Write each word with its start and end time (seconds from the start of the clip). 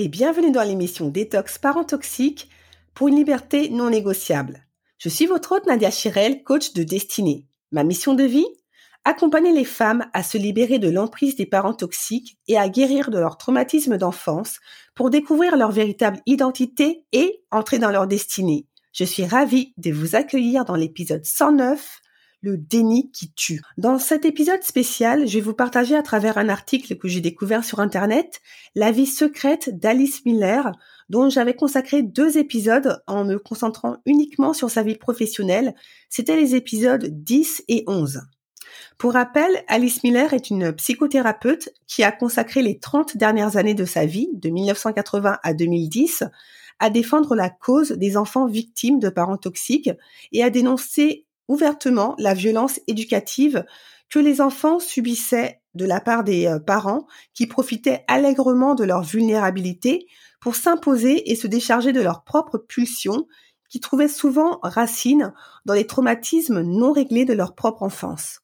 Et 0.00 0.06
bienvenue 0.06 0.52
dans 0.52 0.62
l'émission 0.62 1.08
Détox 1.08 1.58
Parents 1.58 1.82
Toxiques 1.82 2.48
pour 2.94 3.08
une 3.08 3.16
liberté 3.16 3.68
non 3.68 3.90
négociable. 3.90 4.64
Je 4.96 5.08
suis 5.08 5.26
votre 5.26 5.50
hôte 5.50 5.66
Nadia 5.66 5.90
Chirel, 5.90 6.44
coach 6.44 6.72
de 6.72 6.84
destinée. 6.84 7.48
Ma 7.72 7.82
mission 7.82 8.14
de 8.14 8.22
vie? 8.22 8.46
Accompagner 9.04 9.52
les 9.52 9.64
femmes 9.64 10.06
à 10.12 10.22
se 10.22 10.38
libérer 10.38 10.78
de 10.78 10.88
l'emprise 10.88 11.34
des 11.34 11.46
parents 11.46 11.74
toxiques 11.74 12.38
et 12.46 12.56
à 12.56 12.68
guérir 12.68 13.10
de 13.10 13.18
leur 13.18 13.38
traumatisme 13.38 13.98
d'enfance 13.98 14.60
pour 14.94 15.10
découvrir 15.10 15.56
leur 15.56 15.72
véritable 15.72 16.20
identité 16.26 17.04
et 17.10 17.42
entrer 17.50 17.80
dans 17.80 17.90
leur 17.90 18.06
destinée. 18.06 18.68
Je 18.92 19.02
suis 19.02 19.24
ravie 19.24 19.74
de 19.78 19.90
vous 19.90 20.14
accueillir 20.14 20.64
dans 20.64 20.76
l'épisode 20.76 21.24
109 21.24 22.02
le 22.40 22.56
déni 22.56 23.10
qui 23.10 23.32
tue. 23.32 23.60
Dans 23.76 23.98
cet 23.98 24.24
épisode 24.24 24.62
spécial, 24.62 25.26
je 25.26 25.34
vais 25.34 25.40
vous 25.40 25.54
partager 25.54 25.96
à 25.96 26.02
travers 26.02 26.38
un 26.38 26.48
article 26.48 26.96
que 26.96 27.08
j'ai 27.08 27.20
découvert 27.20 27.64
sur 27.64 27.80
Internet 27.80 28.40
la 28.74 28.92
vie 28.92 29.06
secrète 29.06 29.78
d'Alice 29.78 30.24
Miller, 30.24 30.72
dont 31.08 31.30
j'avais 31.30 31.54
consacré 31.54 32.02
deux 32.02 32.38
épisodes 32.38 33.02
en 33.06 33.24
me 33.24 33.38
concentrant 33.38 33.96
uniquement 34.06 34.52
sur 34.52 34.70
sa 34.70 34.82
vie 34.82 34.96
professionnelle. 34.96 35.74
C'était 36.08 36.36
les 36.36 36.54
épisodes 36.54 37.06
10 37.06 37.64
et 37.68 37.84
11. 37.86 38.22
Pour 38.98 39.12
rappel, 39.12 39.64
Alice 39.68 40.02
Miller 40.02 40.32
est 40.34 40.50
une 40.50 40.72
psychothérapeute 40.72 41.70
qui 41.86 42.02
a 42.02 42.12
consacré 42.12 42.62
les 42.62 42.78
30 42.78 43.16
dernières 43.16 43.56
années 43.56 43.74
de 43.74 43.84
sa 43.84 44.06
vie, 44.06 44.28
de 44.34 44.50
1980 44.50 45.38
à 45.42 45.54
2010, 45.54 46.24
à 46.80 46.90
défendre 46.90 47.34
la 47.34 47.50
cause 47.50 47.92
des 47.92 48.16
enfants 48.16 48.46
victimes 48.46 48.98
de 48.98 49.08
parents 49.08 49.36
toxiques 49.36 49.90
et 50.32 50.42
à 50.42 50.50
dénoncer 50.50 51.26
ouvertement 51.48 52.14
la 52.18 52.34
violence 52.34 52.80
éducative 52.86 53.64
que 54.10 54.18
les 54.18 54.40
enfants 54.40 54.78
subissaient 54.78 55.60
de 55.74 55.84
la 55.84 56.00
part 56.00 56.24
des 56.24 56.46
euh, 56.46 56.58
parents 56.58 57.06
qui 57.34 57.46
profitaient 57.46 58.04
allègrement 58.08 58.74
de 58.74 58.84
leur 58.84 59.02
vulnérabilité 59.02 60.06
pour 60.40 60.54
s'imposer 60.54 61.30
et 61.30 61.34
se 61.34 61.46
décharger 61.46 61.92
de 61.92 62.00
leurs 62.00 62.24
propres 62.24 62.58
pulsions 62.58 63.26
qui 63.68 63.80
trouvaient 63.80 64.08
souvent 64.08 64.60
racine 64.62 65.34
dans 65.66 65.74
les 65.74 65.86
traumatismes 65.86 66.62
non 66.62 66.92
réglés 66.92 67.24
de 67.24 67.34
leur 67.34 67.54
propre 67.54 67.82
enfance. 67.82 68.40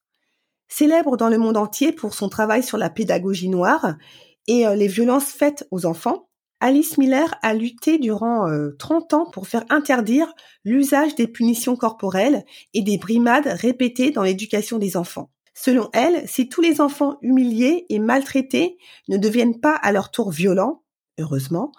Célèbre 0.68 1.16
dans 1.16 1.28
le 1.28 1.38
monde 1.38 1.56
entier 1.56 1.92
pour 1.92 2.14
son 2.14 2.28
travail 2.28 2.62
sur 2.62 2.78
la 2.78 2.90
pédagogie 2.90 3.48
noire 3.48 3.94
et 4.46 4.66
euh, 4.66 4.74
les 4.74 4.88
violences 4.88 5.30
faites 5.32 5.66
aux 5.70 5.86
enfants, 5.86 6.28
Alice 6.64 6.96
Miller 6.96 7.34
a 7.42 7.52
lutté 7.52 7.98
durant 7.98 8.48
30 8.78 9.12
euh, 9.12 9.16
ans 9.18 9.26
pour 9.30 9.46
faire 9.46 9.66
interdire 9.68 10.32
l'usage 10.64 11.14
des 11.14 11.28
punitions 11.28 11.76
corporelles 11.76 12.42
et 12.72 12.80
des 12.80 12.96
brimades 12.96 13.48
répétées 13.48 14.12
dans 14.12 14.22
l'éducation 14.22 14.78
des 14.78 14.96
enfants. 14.96 15.30
Selon 15.52 15.90
elle, 15.92 16.26
si 16.26 16.48
tous 16.48 16.62
les 16.62 16.80
enfants 16.80 17.18
humiliés 17.20 17.84
et 17.90 17.98
maltraités 17.98 18.78
ne 19.08 19.18
deviennent 19.18 19.60
pas 19.60 19.74
à 19.74 19.92
leur 19.92 20.10
tour 20.10 20.30
violents, 20.30 20.82
heureusement, 21.18 21.70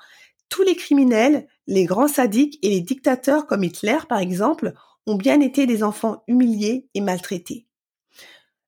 tous 0.49 0.61
les 0.61 0.75
criminels, 0.75 1.47
les 1.65 1.85
grands 1.85 2.07
sadiques 2.07 2.59
et 2.61 2.69
les 2.69 2.81
dictateurs 2.81 3.47
comme 3.47 3.63
Hitler 3.63 3.97
par 4.07 4.19
exemple, 4.19 4.73
ont 5.07 5.15
bien 5.15 5.41
été 5.41 5.65
des 5.65 5.81
enfants 5.81 6.21
humiliés 6.27 6.87
et 6.93 7.01
maltraités. 7.01 7.65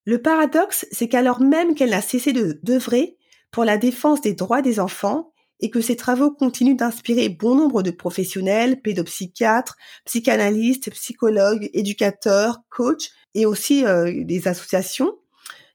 Le 0.05 0.19
paradoxe, 0.19 0.87
c'est 0.91 1.09
qu'alors 1.09 1.41
même 1.41 1.75
qu'elle 1.75 1.91
n'a 1.91 2.01
cessé 2.01 2.33
de 2.33 2.59
d'œuvrer 2.63 3.19
pour 3.51 3.65
la 3.65 3.77
défense 3.77 4.21
des 4.21 4.33
droits 4.33 4.63
des 4.63 4.79
enfants 4.79 5.31
et 5.59 5.69
que 5.69 5.81
ces 5.81 5.95
travaux 5.95 6.31
continuent 6.31 6.75
d'inspirer 6.75 7.29
bon 7.29 7.55
nombre 7.55 7.83
de 7.83 7.91
professionnels, 7.91 8.81
pédopsychiatres, 8.81 9.77
psychanalystes, 10.05 10.91
psychologues, 10.91 11.69
éducateurs, 11.73 12.59
coachs 12.69 13.11
et 13.33 13.45
aussi 13.45 13.85
euh, 13.85 14.23
des 14.23 14.47
associations 14.47 15.13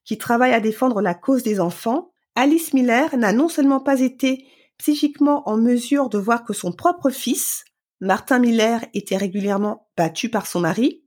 qui 0.04 0.18
travaillent 0.18 0.54
à 0.54 0.60
défendre 0.60 1.00
la 1.00 1.14
cause 1.14 1.42
des 1.42 1.60
enfants. 1.60 2.12
Alice 2.34 2.72
Miller 2.74 3.16
n'a 3.16 3.32
non 3.32 3.48
seulement 3.48 3.80
pas 3.80 4.00
été 4.00 4.46
psychiquement 4.78 5.48
en 5.48 5.56
mesure 5.56 6.08
de 6.08 6.18
voir 6.18 6.44
que 6.44 6.52
son 6.52 6.72
propre 6.72 7.10
fils, 7.10 7.64
Martin 8.00 8.40
Miller, 8.40 8.84
était 8.94 9.16
régulièrement 9.16 9.88
battu 9.96 10.28
par 10.28 10.46
son 10.46 10.60
mari, 10.60 11.04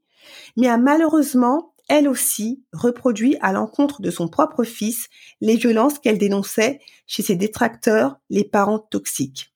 mais 0.56 0.68
a 0.68 0.78
malheureusement 0.78 1.75
elle 1.88 2.08
aussi, 2.08 2.64
reproduit 2.74 3.38
à 3.42 3.52
l'encontre 3.52 4.02
de 4.02 4.12
son 4.12 4.28
propre 4.28 4.64
fils 4.64 5.08
les 5.42 5.56
violences 5.56 6.00
qu'elle 6.00 6.18
dénonçait 6.18 6.80
chez 7.08 7.24
ses 7.24 7.36
détracteurs, 7.36 8.18
les 8.30 8.44
parents 8.44 8.80
toxiques. 8.80 9.52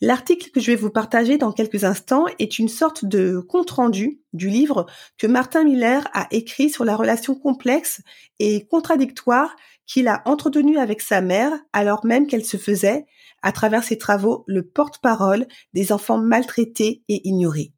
L'article 0.00 0.50
que 0.50 0.60
je 0.60 0.70
vais 0.70 0.76
vous 0.76 0.90
partager 0.90 1.38
dans 1.38 1.52
quelques 1.52 1.84
instants 1.84 2.26
est 2.38 2.58
une 2.58 2.68
sorte 2.68 3.04
de 3.04 3.40
compte-rendu 3.40 4.20
du 4.32 4.48
livre 4.48 4.86
que 5.18 5.26
Martin 5.26 5.64
Miller 5.64 6.06
a 6.12 6.26
écrit 6.30 6.68
sur 6.68 6.84
la 6.84 6.96
relation 6.96 7.34
complexe 7.34 8.02
et 8.38 8.66
contradictoire 8.66 9.56
qu'il 9.86 10.08
a 10.08 10.22
entretenu 10.26 10.78
avec 10.78 11.00
sa 11.00 11.20
mère 11.20 11.52
alors 11.72 12.04
même 12.04 12.26
qu'elle 12.26 12.44
se 12.44 12.56
faisait, 12.56 13.06
à 13.42 13.52
travers 13.52 13.84
ses 13.84 13.98
travaux, 13.98 14.44
le 14.46 14.66
porte-parole 14.66 15.46
des 15.72 15.92
enfants 15.92 16.18
maltraités 16.18 17.02
et 17.08 17.26
ignorés. 17.26 17.72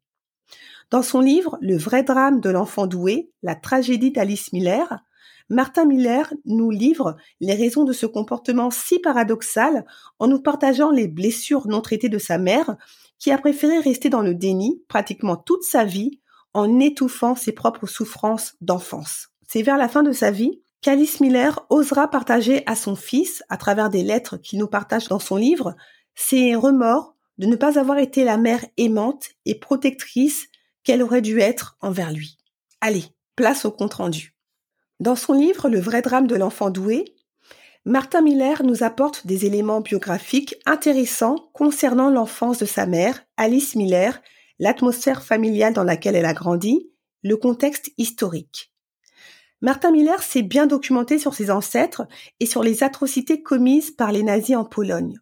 Dans 0.91 1.03
son 1.03 1.19
livre 1.19 1.57
Le 1.61 1.77
vrai 1.77 2.01
drame 2.01 2.39
de 2.39 2.49
l'enfant 2.49 2.87
doué, 2.87 3.31
la 3.43 3.53
tragédie 3.53 4.11
d'Alice 4.11 4.51
Miller, 4.53 5.03
Martin 5.47 5.85
Miller 5.85 6.33
nous 6.45 6.71
livre 6.71 7.15
les 7.39 7.53
raisons 7.53 7.83
de 7.83 7.93
ce 7.93 8.05
comportement 8.05 8.71
si 8.71 8.99
paradoxal 8.99 9.85
en 10.17 10.27
nous 10.27 10.41
partageant 10.41 10.89
les 10.89 11.07
blessures 11.07 11.67
non 11.67 11.81
traitées 11.81 12.09
de 12.09 12.17
sa 12.17 12.37
mère, 12.37 12.75
qui 13.19 13.31
a 13.31 13.37
préféré 13.37 13.79
rester 13.79 14.09
dans 14.09 14.21
le 14.21 14.33
déni 14.33 14.81
pratiquement 14.87 15.35
toute 15.35 15.63
sa 15.63 15.83
vie 15.83 16.19
en 16.53 16.79
étouffant 16.79 17.35
ses 17.35 17.51
propres 17.51 17.87
souffrances 17.87 18.55
d'enfance. 18.61 19.29
C'est 19.47 19.61
vers 19.61 19.77
la 19.77 19.89
fin 19.89 20.03
de 20.03 20.11
sa 20.11 20.31
vie 20.31 20.61
qu'Alice 20.81 21.19
Miller 21.19 21.65
osera 21.69 22.07
partager 22.07 22.63
à 22.65 22.75
son 22.75 22.95
fils, 22.95 23.43
à 23.49 23.57
travers 23.57 23.89
des 23.89 24.03
lettres 24.03 24.37
qu'il 24.37 24.57
nous 24.57 24.67
partage 24.67 25.07
dans 25.07 25.19
son 25.19 25.35
livre, 25.35 25.75
ses 26.15 26.55
remords 26.55 27.15
de 27.37 27.45
ne 27.45 27.55
pas 27.55 27.79
avoir 27.79 27.99
été 27.99 28.23
la 28.23 28.37
mère 28.37 28.65
aimante 28.77 29.29
et 29.45 29.55
protectrice 29.55 30.47
aurait 30.97 31.21
dû 31.21 31.39
être 31.39 31.77
envers 31.81 32.11
lui. 32.11 32.37
Allez, 32.81 33.05
place 33.35 33.65
au 33.65 33.71
compte-rendu. 33.71 34.35
Dans 34.99 35.15
son 35.15 35.33
livre 35.33 35.69
Le 35.69 35.79
vrai 35.79 36.01
drame 36.01 36.27
de 36.27 36.35
l'enfant 36.35 36.69
doué, 36.69 37.05
Martin 37.85 38.21
Miller 38.21 38.63
nous 38.63 38.83
apporte 38.83 39.25
des 39.25 39.45
éléments 39.45 39.81
biographiques 39.81 40.55
intéressants 40.65 41.49
concernant 41.53 42.09
l'enfance 42.09 42.57
de 42.57 42.65
sa 42.65 42.85
mère, 42.85 43.23
Alice 43.37 43.75
Miller, 43.75 44.21
l'atmosphère 44.59 45.23
familiale 45.23 45.73
dans 45.73 45.85
laquelle 45.85 46.15
elle 46.15 46.25
a 46.25 46.33
grandi, 46.33 46.89
le 47.23 47.37
contexte 47.37 47.91
historique. 47.97 48.73
Martin 49.61 49.91
Miller 49.91 50.21
s'est 50.21 50.41
bien 50.41 50.67
documenté 50.67 51.19
sur 51.19 51.33
ses 51.33 51.51
ancêtres 51.51 52.07
et 52.39 52.45
sur 52.45 52.63
les 52.63 52.83
atrocités 52.83 53.41
commises 53.41 53.91
par 53.91 54.11
les 54.11 54.23
nazis 54.23 54.55
en 54.55 54.65
Pologne. 54.65 55.19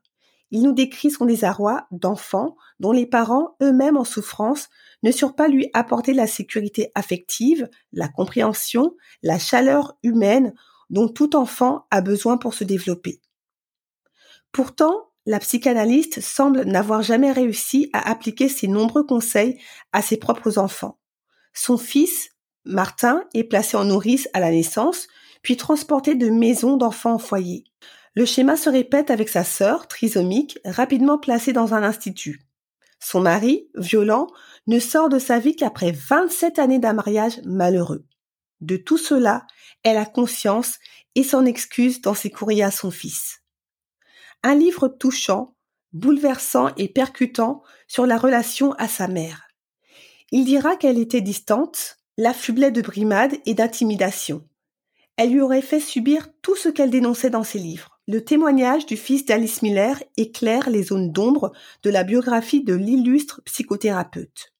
Il 0.51 0.63
nous 0.63 0.73
décrit 0.73 1.11
son 1.11 1.25
désarroi 1.25 1.87
d'enfant 1.91 2.55
dont 2.79 2.91
les 2.91 3.05
parents, 3.05 3.55
eux-mêmes 3.61 3.97
en 3.97 4.03
souffrance, 4.03 4.69
ne 5.03 5.11
surent 5.11 5.35
lui 5.49 5.69
apporter 5.73 6.13
la 6.13 6.27
sécurité 6.27 6.91
affective, 6.95 7.69
la 7.93 8.07
compréhension, 8.07 8.95
la 9.23 9.39
chaleur 9.39 9.97
humaine 10.03 10.53
dont 10.89 11.07
tout 11.07 11.35
enfant 11.35 11.85
a 11.91 12.01
besoin 12.01 12.37
pour 12.37 12.53
se 12.53 12.63
développer. 12.63 13.21
Pourtant, 14.51 15.11
la 15.25 15.39
psychanalyste 15.39 16.21
semble 16.21 16.63
n'avoir 16.63 17.01
jamais 17.01 17.31
réussi 17.31 17.89
à 17.93 18.09
appliquer 18.09 18.47
ses 18.47 18.67
nombreux 18.67 19.05
conseils 19.05 19.59
à 19.91 20.01
ses 20.01 20.17
propres 20.17 20.57
enfants. 20.57 20.97
Son 21.53 21.77
fils, 21.77 22.29
Martin, 22.63 23.23
est 23.33 23.43
placé 23.43 23.75
en 23.75 23.83
nourrice 23.83 24.29
à 24.33 24.39
la 24.39 24.51
naissance, 24.51 25.07
puis 25.41 25.57
transporté 25.57 26.15
de 26.15 26.29
maison 26.29 26.77
d'enfants 26.77 27.15
en 27.15 27.19
foyer. 27.19 27.65
Le 28.15 28.25
schéma 28.25 28.55
se 28.55 28.69
répète 28.69 29.11
avec 29.11 29.29
sa 29.29 29.43
sœur, 29.43 29.87
trisomique, 29.87 30.59
rapidement 30.65 31.17
placée 31.17 31.53
dans 31.53 31.73
un 31.73 31.83
institut. 31.83 32.46
Son 32.99 33.21
mari, 33.21 33.69
violent, 33.75 34.27
ne 34.65 34.79
sort 34.79 35.09
de 35.09 35.19
sa 35.19 35.39
vie 35.39 35.55
qu'après 35.55 35.91
27 35.91 36.59
années 36.59 36.79
d'un 36.79 36.93
mariage 36.93 37.39
malheureux. 37.45 38.05
De 38.61 38.75
tout 38.75 38.97
cela, 38.97 39.45
elle 39.83 39.97
a 39.97 40.05
conscience 40.05 40.79
et 41.15 41.23
s'en 41.23 41.45
excuse 41.45 42.01
dans 42.01 42.15
ses 42.15 42.31
courriers 42.31 42.63
à 42.63 42.71
son 42.71 42.91
fils. 42.91 43.41
Un 44.43 44.55
livre 44.55 44.87
touchant, 44.87 45.55
bouleversant 45.93 46.73
et 46.75 46.87
percutant 46.89 47.63
sur 47.87 48.05
la 48.05 48.17
relation 48.17 48.73
à 48.73 48.87
sa 48.87 49.07
mère. 49.07 49.47
Il 50.31 50.45
dira 50.45 50.75
qu'elle 50.75 50.99
était 50.99 51.21
distante, 51.21 51.97
l'affublait 52.17 52.71
de 52.71 52.81
brimades 52.81 53.37
et 53.45 53.53
d'intimidation. 53.53 54.47
Elle 55.15 55.31
lui 55.31 55.41
aurait 55.41 55.61
fait 55.61 55.79
subir 55.79 56.27
tout 56.41 56.55
ce 56.55 56.69
qu'elle 56.69 56.91
dénonçait 56.91 57.29
dans 57.29 57.43
ses 57.43 57.59
livres. 57.59 57.96
Le 58.09 58.23
témoignage 58.23 58.85
du 58.85 58.95
fils 58.95 59.25
d'Alice 59.25 59.61
Miller 59.61 60.01
éclaire 60.15 60.69
les 60.69 60.83
zones 60.83 61.11
d'ombre 61.11 61.51
de 61.83 61.89
la 61.89 62.05
biographie 62.05 62.63
de 62.63 62.73
l'illustre 62.73 63.41
psychothérapeute. 63.43 64.53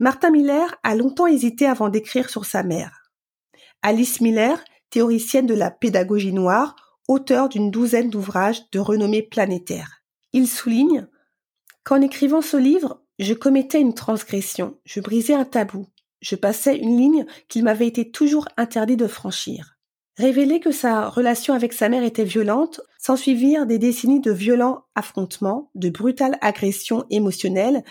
Martin 0.00 0.30
Miller 0.30 0.74
a 0.82 0.96
longtemps 0.96 1.28
hésité 1.28 1.66
avant 1.66 1.88
d'écrire 1.88 2.28
sur 2.30 2.44
sa 2.44 2.64
mère. 2.64 3.12
Alice 3.80 4.20
Miller, 4.20 4.58
théoricienne 4.90 5.46
de 5.46 5.54
la 5.54 5.70
pédagogie 5.70 6.32
noire, 6.32 6.98
auteur 7.06 7.48
d'une 7.48 7.70
douzaine 7.70 8.10
d'ouvrages 8.10 8.68
de 8.72 8.80
renommée 8.80 9.22
planétaire. 9.22 10.02
Il 10.32 10.48
souligne 10.48 11.06
Qu'en 11.84 12.00
écrivant 12.00 12.42
ce 12.42 12.56
livre, 12.56 13.04
je 13.20 13.34
commettais 13.34 13.80
une 13.80 13.94
transgression, 13.94 14.80
je 14.84 14.98
brisais 14.98 15.34
un 15.34 15.44
tabou, 15.44 15.86
je 16.20 16.34
passais 16.34 16.76
une 16.76 16.96
ligne 16.96 17.24
qu'il 17.48 17.62
m'avait 17.62 17.86
été 17.86 18.10
toujours 18.10 18.48
interdit 18.56 18.96
de 18.96 19.06
franchir. 19.06 19.71
Révéler 20.18 20.60
que 20.60 20.72
sa 20.72 21.08
relation 21.08 21.54
avec 21.54 21.72
sa 21.72 21.88
mère 21.88 22.02
était 22.02 22.24
violente, 22.24 22.80
s'ensuivirent 22.98 23.66
des 23.66 23.78
décennies 23.78 24.20
de 24.20 24.32
violents 24.32 24.84
affrontements, 24.94 25.70
de 25.74 25.88
brutales 25.88 26.36
agressions 26.42 27.04
émotionnelles, 27.10 27.82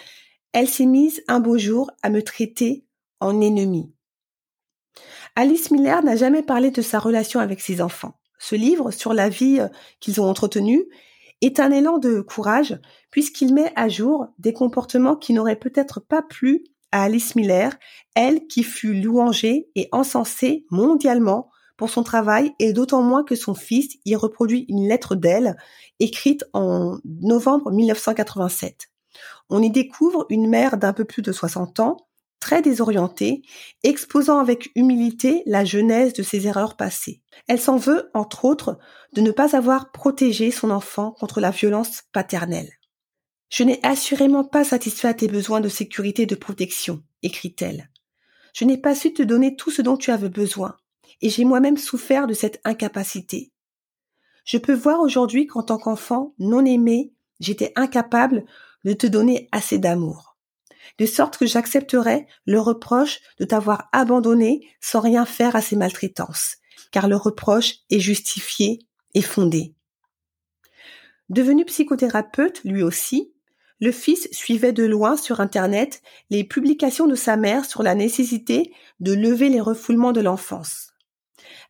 elle 0.53 0.67
s'est 0.67 0.85
mise 0.85 1.23
un 1.27 1.39
beau 1.39 1.57
jour 1.57 1.89
à 2.03 2.09
me 2.09 2.21
traiter 2.21 2.85
en 3.19 3.41
ennemi. 3.41 3.91
Alice 5.35 5.71
Miller 5.71 6.03
n'a 6.03 6.15
jamais 6.15 6.43
parlé 6.43 6.71
de 6.71 6.81
sa 6.81 6.99
relation 6.99 7.39
avec 7.39 7.61
ses 7.61 7.81
enfants. 7.81 8.19
Ce 8.37 8.55
livre 8.55 8.91
sur 8.91 9.13
la 9.13 9.29
vie 9.29 9.59
euh, 9.59 9.67
qu'ils 9.99 10.19
ont 10.19 10.25
entretenue 10.25 10.83
est 11.41 11.59
un 11.59 11.71
élan 11.71 11.97
de 11.97 12.21
courage 12.21 12.77
puisqu'il 13.09 13.53
met 13.53 13.71
à 13.75 13.87
jour 13.87 14.27
des 14.39 14.53
comportements 14.53 15.15
qui 15.15 15.33
n'auraient 15.33 15.55
peut-être 15.55 15.99
pas 15.99 16.21
plu 16.21 16.63
à 16.91 17.03
Alice 17.03 17.35
Miller, 17.35 17.73
elle 18.15 18.47
qui 18.47 18.63
fut 18.63 18.93
louangée 18.93 19.69
et 19.75 19.87
encensée 19.91 20.65
mondialement 20.69 21.49
son 21.87 22.03
travail 22.03 22.53
et 22.59 22.73
d'autant 22.73 23.01
moins 23.01 23.23
que 23.23 23.35
son 23.35 23.53
fils 23.53 23.97
y 24.05 24.15
reproduit 24.15 24.65
une 24.69 24.87
lettre 24.87 25.15
d'elle 25.15 25.57
écrite 25.99 26.45
en 26.53 26.97
novembre 27.05 27.71
1987. 27.71 28.89
On 29.49 29.61
y 29.61 29.69
découvre 29.69 30.25
une 30.29 30.47
mère 30.47 30.77
d'un 30.77 30.93
peu 30.93 31.05
plus 31.05 31.21
de 31.21 31.31
60 31.31 31.79
ans, 31.79 31.97
très 32.39 32.61
désorientée, 32.61 33.43
exposant 33.83 34.39
avec 34.39 34.71
humilité 34.75 35.43
la 35.45 35.63
genèse 35.63 36.13
de 36.13 36.23
ses 36.23 36.47
erreurs 36.47 36.75
passées. 36.75 37.21
Elle 37.47 37.61
s'en 37.61 37.77
veut, 37.77 38.09
entre 38.13 38.45
autres, 38.45 38.79
de 39.13 39.21
ne 39.21 39.31
pas 39.31 39.55
avoir 39.55 39.91
protégé 39.91 40.51
son 40.51 40.71
enfant 40.71 41.11
contre 41.11 41.39
la 41.39 41.51
violence 41.51 42.03
paternelle. 42.11 42.71
Je 43.49 43.63
n'ai 43.63 43.79
assurément 43.83 44.45
pas 44.45 44.63
satisfait 44.63 45.09
à 45.09 45.13
tes 45.13 45.27
besoins 45.27 45.59
de 45.59 45.69
sécurité 45.69 46.23
et 46.23 46.27
de 46.27 46.35
protection, 46.35 47.03
écrit-elle. 47.21 47.89
Je 48.53 48.65
n'ai 48.65 48.77
pas 48.77 48.95
su 48.95 49.13
te 49.13 49.21
donner 49.21 49.55
tout 49.55 49.71
ce 49.71 49.81
dont 49.81 49.97
tu 49.97 50.11
avais 50.11 50.29
besoin, 50.29 50.77
et 51.21 51.29
j'ai 51.29 51.45
moi-même 51.45 51.77
souffert 51.77 52.27
de 52.27 52.33
cette 52.33 52.59
incapacité. 52.63 53.51
Je 54.45 54.57
peux 54.57 54.73
voir 54.73 54.99
aujourd'hui 54.99 55.45
qu'en 55.45 55.63
tant 55.63 55.77
qu'enfant 55.77 56.33
non 56.39 56.65
aimé, 56.65 57.13
j'étais 57.39 57.73
incapable 57.75 58.45
de 58.83 58.93
te 58.93 59.07
donner 59.07 59.47
assez 59.51 59.77
d'amour. 59.77 60.37
De 60.97 61.05
sorte 61.05 61.37
que 61.37 61.45
j'accepterais 61.45 62.27
le 62.45 62.59
reproche 62.59 63.19
de 63.39 63.45
t'avoir 63.45 63.89
abandonné 63.91 64.67
sans 64.81 64.99
rien 64.99 65.25
faire 65.25 65.55
à 65.55 65.61
ces 65.61 65.75
maltraitances, 65.75 66.57
car 66.91 67.07
le 67.07 67.15
reproche 67.15 67.75
est 67.89 67.99
justifié 67.99 68.79
et 69.13 69.21
fondé. 69.21 69.75
Devenu 71.29 71.63
psychothérapeute 71.65 72.61
lui 72.65 72.83
aussi, 72.83 73.31
le 73.79 73.91
fils 73.91 74.27
suivait 74.31 74.73
de 74.73 74.83
loin 74.83 75.17
sur 75.17 75.39
Internet 75.39 76.01
les 76.29 76.43
publications 76.43 77.07
de 77.07 77.15
sa 77.15 77.35
mère 77.37 77.65
sur 77.65 77.83
la 77.83 77.95
nécessité 77.95 78.73
de 78.99 79.13
lever 79.13 79.49
les 79.49 79.61
refoulements 79.61 80.11
de 80.11 80.21
l'enfance. 80.21 80.90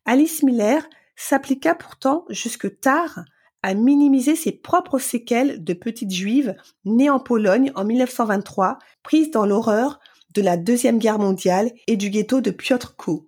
Alice 0.04 0.42
Miller 0.42 0.88
s'appliqua 1.16 1.74
pourtant 1.74 2.24
jusque 2.28 2.80
tard 2.80 3.20
à 3.62 3.74
minimiser 3.74 4.34
ses 4.34 4.52
propres 4.52 4.98
séquelles 4.98 5.62
de 5.62 5.72
petite 5.72 6.10
juive 6.10 6.56
née 6.84 7.10
en 7.10 7.20
Pologne 7.20 7.70
en 7.74 7.84
1923, 7.84 8.78
prise 9.02 9.30
dans 9.30 9.46
l'horreur 9.46 10.00
de 10.30 10.42
la 10.42 10.56
Deuxième 10.56 10.98
Guerre 10.98 11.18
mondiale 11.18 11.70
et 11.86 11.96
du 11.96 12.10
ghetto 12.10 12.40
de 12.40 12.50
Piotrków. 12.50 13.22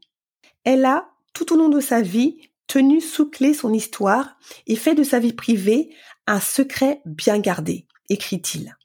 Elle 0.65 0.85
a, 0.85 1.09
tout 1.35 1.53
au 1.53 1.57
long 1.57 1.69
de 1.69 1.81
sa 1.81 2.01
vie, 2.01 2.39
tenu 2.67 3.01
sous 3.01 3.31
clé 3.31 3.55
son 3.55 3.73
histoire 3.73 4.37
et 4.67 4.77
fait 4.77 4.95
de 4.95 5.05
sa 5.05 5.19
vie 5.19 5.35
privée 5.35 5.95
un 6.27 6.41
secret 6.41 7.03
bien 7.05 7.39
gardé 7.39 7.87
écrit-il. 8.09 8.77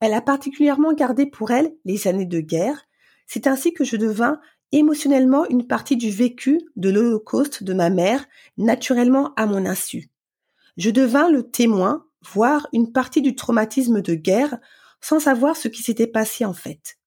Elle 0.00 0.14
a 0.14 0.20
particulièrement 0.20 0.92
gardé 0.92 1.26
pour 1.26 1.50
elle 1.50 1.74
les 1.84 2.08
années 2.08 2.26
de 2.26 2.40
guerre. 2.40 2.86
C'est 3.26 3.46
ainsi 3.46 3.72
que 3.72 3.84
je 3.84 3.96
devins 3.96 4.40
émotionnellement 4.72 5.46
une 5.48 5.66
partie 5.66 5.96
du 5.96 6.10
vécu 6.10 6.60
de 6.76 6.90
l'Holocauste 6.90 7.62
de 7.62 7.74
ma 7.74 7.90
mère, 7.90 8.26
naturellement 8.56 9.32
à 9.36 9.46
mon 9.46 9.66
insu. 9.66 10.10
Je 10.76 10.90
devins 10.90 11.30
le 11.30 11.50
témoin, 11.50 12.06
voire 12.22 12.68
une 12.72 12.92
partie 12.92 13.22
du 13.22 13.34
traumatisme 13.34 14.00
de 14.02 14.14
guerre, 14.14 14.58
sans 15.00 15.20
savoir 15.20 15.56
ce 15.56 15.68
qui 15.68 15.82
s'était 15.82 16.06
passé 16.06 16.44
en 16.44 16.54
fait. 16.54 16.98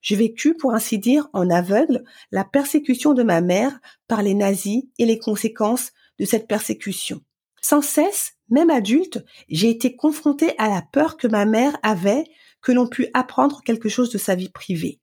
Je 0.00 0.14
vécus, 0.14 0.54
pour 0.58 0.74
ainsi 0.74 0.98
dire, 0.98 1.28
en 1.32 1.50
aveugle, 1.50 2.04
la 2.30 2.44
persécution 2.44 3.14
de 3.14 3.22
ma 3.22 3.40
mère 3.40 3.80
par 4.06 4.22
les 4.22 4.34
nazis 4.34 4.84
et 4.98 5.06
les 5.06 5.18
conséquences 5.18 5.92
de 6.18 6.24
cette 6.24 6.46
persécution. 6.46 7.20
Sans 7.60 7.82
cesse, 7.82 8.34
même 8.48 8.70
adulte, 8.70 9.24
j'ai 9.48 9.70
été 9.70 9.96
confrontée 9.96 10.54
à 10.58 10.68
la 10.68 10.82
peur 10.82 11.16
que 11.16 11.26
ma 11.26 11.44
mère 11.44 11.76
avait 11.82 12.24
que 12.62 12.72
l'on 12.72 12.88
pût 12.88 13.08
apprendre 13.14 13.62
quelque 13.64 13.88
chose 13.88 14.10
de 14.10 14.18
sa 14.18 14.34
vie 14.34 14.48
privée. 14.48 15.00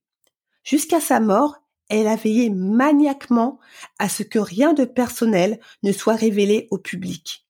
Jusqu'à 0.64 1.00
sa 1.00 1.20
mort, 1.20 1.58
elle 1.90 2.08
a 2.08 2.16
veillé 2.16 2.50
maniaquement 2.50 3.60
à 4.00 4.10
ce 4.10 4.24
que 4.24 4.40
rien 4.40 4.74
de 4.74 4.86
personnel 4.86 5.60
ne 5.84 5.92
soit 5.92 6.16
révélé 6.16 6.68
au 6.72 6.78
public. 6.78 7.46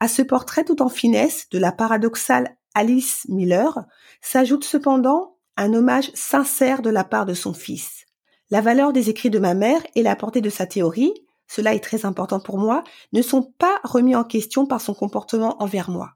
À 0.00 0.08
ce 0.08 0.22
portrait 0.22 0.64
tout 0.64 0.82
en 0.82 0.88
finesse 0.88 1.48
de 1.50 1.58
la 1.58 1.72
paradoxale 1.72 2.56
Alice 2.74 3.24
Miller 3.28 3.84
s'ajoute 4.20 4.64
cependant 4.64 5.36
un 5.56 5.74
hommage 5.74 6.10
sincère 6.14 6.82
de 6.82 6.90
la 6.90 7.02
part 7.02 7.26
de 7.26 7.34
son 7.34 7.52
fils. 7.52 8.04
La 8.50 8.60
valeur 8.60 8.92
des 8.92 9.10
écrits 9.10 9.30
de 9.30 9.38
ma 9.38 9.54
mère 9.54 9.82
et 9.94 10.02
la 10.02 10.14
portée 10.14 10.40
de 10.40 10.50
sa 10.50 10.66
théorie, 10.66 11.12
cela 11.48 11.74
est 11.74 11.82
très 11.82 12.04
important 12.04 12.40
pour 12.40 12.58
moi, 12.58 12.84
ne 13.12 13.22
sont 13.22 13.42
pas 13.42 13.80
remis 13.82 14.14
en 14.14 14.24
question 14.24 14.66
par 14.66 14.80
son 14.80 14.94
comportement 14.94 15.60
envers 15.62 15.90
moi. 15.90 16.12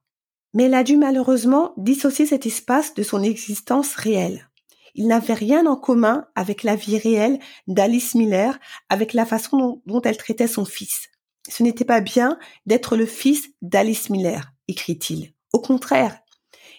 Mais 0.54 0.64
elle 0.64 0.74
a 0.74 0.84
dû 0.84 0.96
malheureusement 0.96 1.72
dissocier 1.76 2.26
cet 2.26 2.46
espace 2.46 2.94
de 2.94 3.02
son 3.02 3.22
existence 3.22 3.94
réelle. 3.96 4.48
Il 4.94 5.06
n'avait 5.06 5.34
rien 5.34 5.66
en 5.66 5.76
commun 5.76 6.26
avec 6.34 6.62
la 6.62 6.76
vie 6.76 6.98
réelle 6.98 7.38
d'Alice 7.66 8.14
Miller, 8.14 8.58
avec 8.88 9.14
la 9.14 9.26
façon 9.26 9.82
dont, 9.86 10.02
elle 10.02 10.16
traitait 10.16 10.46
son 10.46 10.64
fils. 10.64 11.08
Ce 11.48 11.62
n'était 11.62 11.84
pas 11.84 12.00
bien 12.00 12.38
d'être 12.66 12.96
le 12.96 13.06
fils 13.06 13.48
d'Alice 13.62 14.10
Miller, 14.10 14.52
écrit-il. 14.68 15.32
Au 15.52 15.60
contraire. 15.60 16.18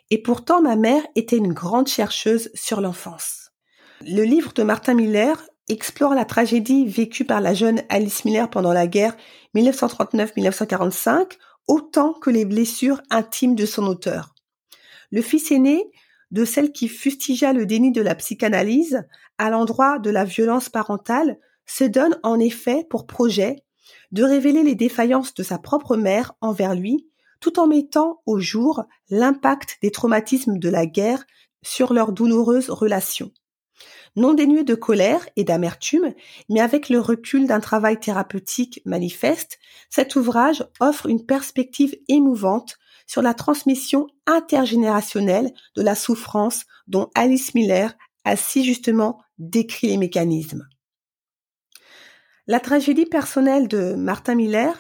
Et 0.10 0.22
pourtant, 0.22 0.62
ma 0.62 0.76
mère 0.76 1.04
était 1.16 1.38
une 1.38 1.54
grande 1.54 1.88
chercheuse 1.88 2.50
sur 2.54 2.82
l'enfance. 2.82 3.52
Le 4.02 4.24
livre 4.24 4.54
de 4.54 4.64
Martin 4.64 4.94
Miller 4.94 5.42
explore 5.70 6.14
la 6.14 6.26
tragédie 6.26 6.86
vécue 6.86 7.26
par 7.26 7.42
la 7.42 7.54
jeune 7.54 7.84
Alice 7.90 8.26
Miller 8.26 8.50
pendant 8.50 8.74
la 8.74 8.88
guerre 8.88 9.16
1939-1945 9.56 11.38
autant 11.68 12.14
que 12.14 12.30
les 12.30 12.46
blessures 12.46 13.02
intimes 13.10 13.56
de 13.56 13.66
son 13.66 13.88
auteur. 13.88 14.36
Le 15.12 15.22
fils 15.22 15.52
aîné 15.52 15.92
de 16.34 16.46
celle 16.46 16.72
qui 16.72 16.90
fustigea 16.90 17.54
le 17.54 17.66
déni 17.66 17.92
de 17.92 18.02
la 18.02 18.16
psychanalyse 18.16 19.04
à 19.38 19.50
l'endroit 19.50 20.00
de 20.00 20.10
la 20.10 20.26
violence 20.26 20.68
parentale 20.68 21.38
se 21.66 21.84
donne 21.84 22.20
en 22.24 22.40
effet 22.40 22.86
pour 22.90 23.06
projet 23.06 23.64
de 24.12 24.24
révéler 24.24 24.64
les 24.64 24.76
défaillances 24.76 25.34
de 25.36 25.44
sa 25.44 25.60
propre 25.60 25.96
mère 25.96 26.34
envers 26.42 26.76
lui, 26.76 27.08
tout 27.40 27.60
en 27.60 27.68
mettant 27.68 28.22
au 28.26 28.40
jour 28.40 28.84
l'impact 29.10 29.78
des 29.82 29.92
traumatismes 29.92 30.58
de 30.58 30.70
la 30.70 30.86
guerre 30.86 31.24
sur 31.62 31.94
leurs 31.94 32.12
douloureuses 32.12 32.70
relations. 32.70 33.32
Non 34.16 34.34
dénué 34.34 34.64
de 34.64 34.76
colère 34.76 35.28
et 35.36 35.44
d'amertume, 35.44 36.14
mais 36.50 36.62
avec 36.62 36.90
le 36.90 37.00
recul 37.00 37.48
d'un 37.48 37.60
travail 37.60 38.00
thérapeutique 38.00 38.82
manifeste, 38.86 39.60
cet 39.90 40.16
ouvrage 40.16 40.66
offre 40.80 41.08
une 41.08 41.26
perspective 41.26 41.96
émouvante 42.08 42.78
sur 43.08 43.22
la 43.22 43.34
transmission 43.34 44.08
intergénérationnelle 44.26 45.52
de 45.76 45.82
la 45.82 45.96
souffrance 45.96 46.64
dont 46.88 47.10
Alice 47.16 47.54
Miller 47.54 47.94
a 48.26 48.36
si 48.36 48.64
justement 48.64 49.20
décrit 49.38 49.88
les 49.88 49.98
mécanismes. 49.98 50.68
La 52.48 52.60
tragédie 52.60 53.06
personnelle 53.06 53.68
de 53.68 53.94
Martin 53.96 54.36
Miller 54.36 54.76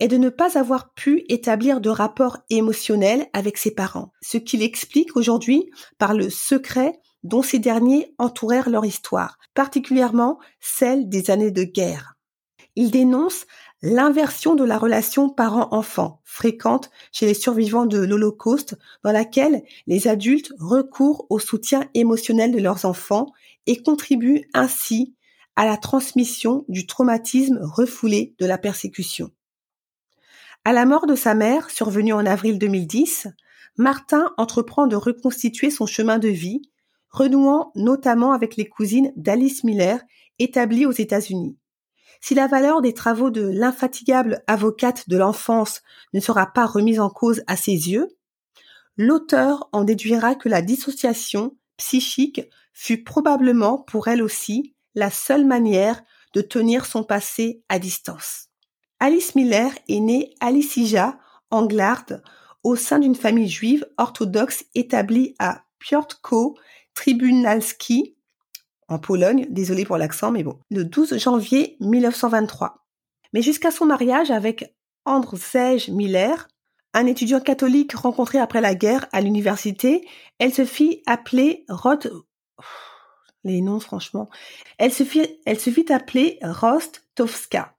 est 0.00 0.08
de 0.08 0.16
ne 0.16 0.30
pas 0.30 0.58
avoir 0.58 0.92
pu 0.94 1.24
établir 1.28 1.80
de 1.80 1.90
rapport 1.90 2.38
émotionnel 2.48 3.26
avec 3.32 3.58
ses 3.58 3.70
parents, 3.70 4.12
ce 4.22 4.38
qu'il 4.38 4.62
explique 4.62 5.16
aujourd'hui 5.16 5.70
par 5.98 6.14
le 6.14 6.30
secret 6.30 6.98
dont 7.22 7.42
ces 7.42 7.58
derniers 7.58 8.14
entourèrent 8.18 8.70
leur 8.70 8.84
histoire, 8.84 9.38
particulièrement 9.54 10.38
celle 10.58 11.08
des 11.08 11.30
années 11.30 11.50
de 11.50 11.64
guerre. 11.64 12.14
Il 12.76 12.90
dénonce 12.90 13.46
l'inversion 13.82 14.54
de 14.54 14.64
la 14.64 14.78
relation 14.78 15.30
parent-enfant, 15.30 16.20
fréquente 16.24 16.90
chez 17.12 17.26
les 17.26 17.34
survivants 17.34 17.86
de 17.86 17.98
l'Holocauste, 17.98 18.78
dans 19.04 19.12
laquelle 19.12 19.62
les 19.86 20.08
adultes 20.08 20.52
recourent 20.58 21.26
au 21.30 21.38
soutien 21.38 21.88
émotionnel 21.94 22.52
de 22.52 22.60
leurs 22.60 22.84
enfants 22.84 23.26
et 23.66 23.82
contribuent 23.82 24.48
ainsi 24.52 25.14
à 25.56 25.64
la 25.64 25.76
transmission 25.76 26.64
du 26.68 26.86
traumatisme 26.86 27.58
refoulé 27.62 28.34
de 28.38 28.46
la 28.46 28.58
persécution. 28.58 29.30
À 30.64 30.72
la 30.72 30.84
mort 30.84 31.06
de 31.06 31.14
sa 31.14 31.34
mère, 31.34 31.70
survenue 31.70 32.12
en 32.12 32.26
avril 32.26 32.58
2010, 32.58 33.28
Martin 33.76 34.32
entreprend 34.36 34.86
de 34.86 34.96
reconstituer 34.96 35.70
son 35.70 35.86
chemin 35.86 36.18
de 36.18 36.28
vie, 36.28 36.60
renouant 37.08 37.72
notamment 37.74 38.32
avec 38.32 38.56
les 38.56 38.66
cousines 38.66 39.12
d'Alice 39.16 39.64
Miller, 39.64 40.00
établies 40.38 40.86
aux 40.86 40.92
États-Unis. 40.92 41.56
Si 42.20 42.34
la 42.34 42.46
valeur 42.46 42.82
des 42.82 42.94
travaux 42.94 43.30
de 43.30 43.42
l'infatigable 43.42 44.42
avocate 44.46 45.08
de 45.08 45.16
l'enfance 45.16 45.82
ne 46.12 46.20
sera 46.20 46.46
pas 46.46 46.66
remise 46.66 47.00
en 47.00 47.08
cause 47.08 47.42
à 47.46 47.56
ses 47.56 47.72
yeux, 47.72 48.08
l'auteur 48.96 49.68
en 49.72 49.84
déduira 49.84 50.34
que 50.34 50.48
la 50.48 50.62
dissociation 50.62 51.56
psychique 51.76 52.42
fut 52.74 53.02
probablement 53.02 53.78
pour 53.78 54.08
elle 54.08 54.22
aussi 54.22 54.74
la 54.94 55.10
seule 55.10 55.46
manière 55.46 56.02
de 56.34 56.42
tenir 56.42 56.84
son 56.84 57.04
passé 57.04 57.62
à 57.68 57.78
distance. 57.78 58.48
Alice 58.98 59.34
Miller 59.34 59.72
est 59.88 60.00
née 60.00 60.34
Alicija 60.40 61.18
Anglard 61.50 62.04
au 62.62 62.76
sein 62.76 62.98
d'une 62.98 63.14
famille 63.14 63.48
juive 63.48 63.86
orthodoxe 63.96 64.64
établie 64.74 65.34
à 65.38 65.64
Piotrko 65.78 66.58
Tribunalski, 66.94 68.16
en 68.90 68.98
Pologne, 68.98 69.46
désolé 69.48 69.84
pour 69.84 69.96
l'accent, 69.96 70.30
mais 70.32 70.42
bon, 70.42 70.58
le 70.70 70.84
12 70.84 71.16
janvier 71.18 71.76
1923. 71.80 72.84
Mais 73.32 73.40
jusqu'à 73.40 73.70
son 73.70 73.86
mariage 73.86 74.30
avec 74.30 74.74
Andrzej 75.04 75.88
Miller, 75.88 76.48
un 76.92 77.06
étudiant 77.06 77.40
catholique 77.40 77.94
rencontré 77.94 78.38
après 78.38 78.60
la 78.60 78.74
guerre 78.74 79.06
à 79.12 79.20
l'université, 79.20 80.06
elle 80.38 80.52
se 80.52 80.64
fit 80.64 81.02
appeler 81.06 81.64
Roth... 81.68 82.08
Rostovska. 86.42 87.76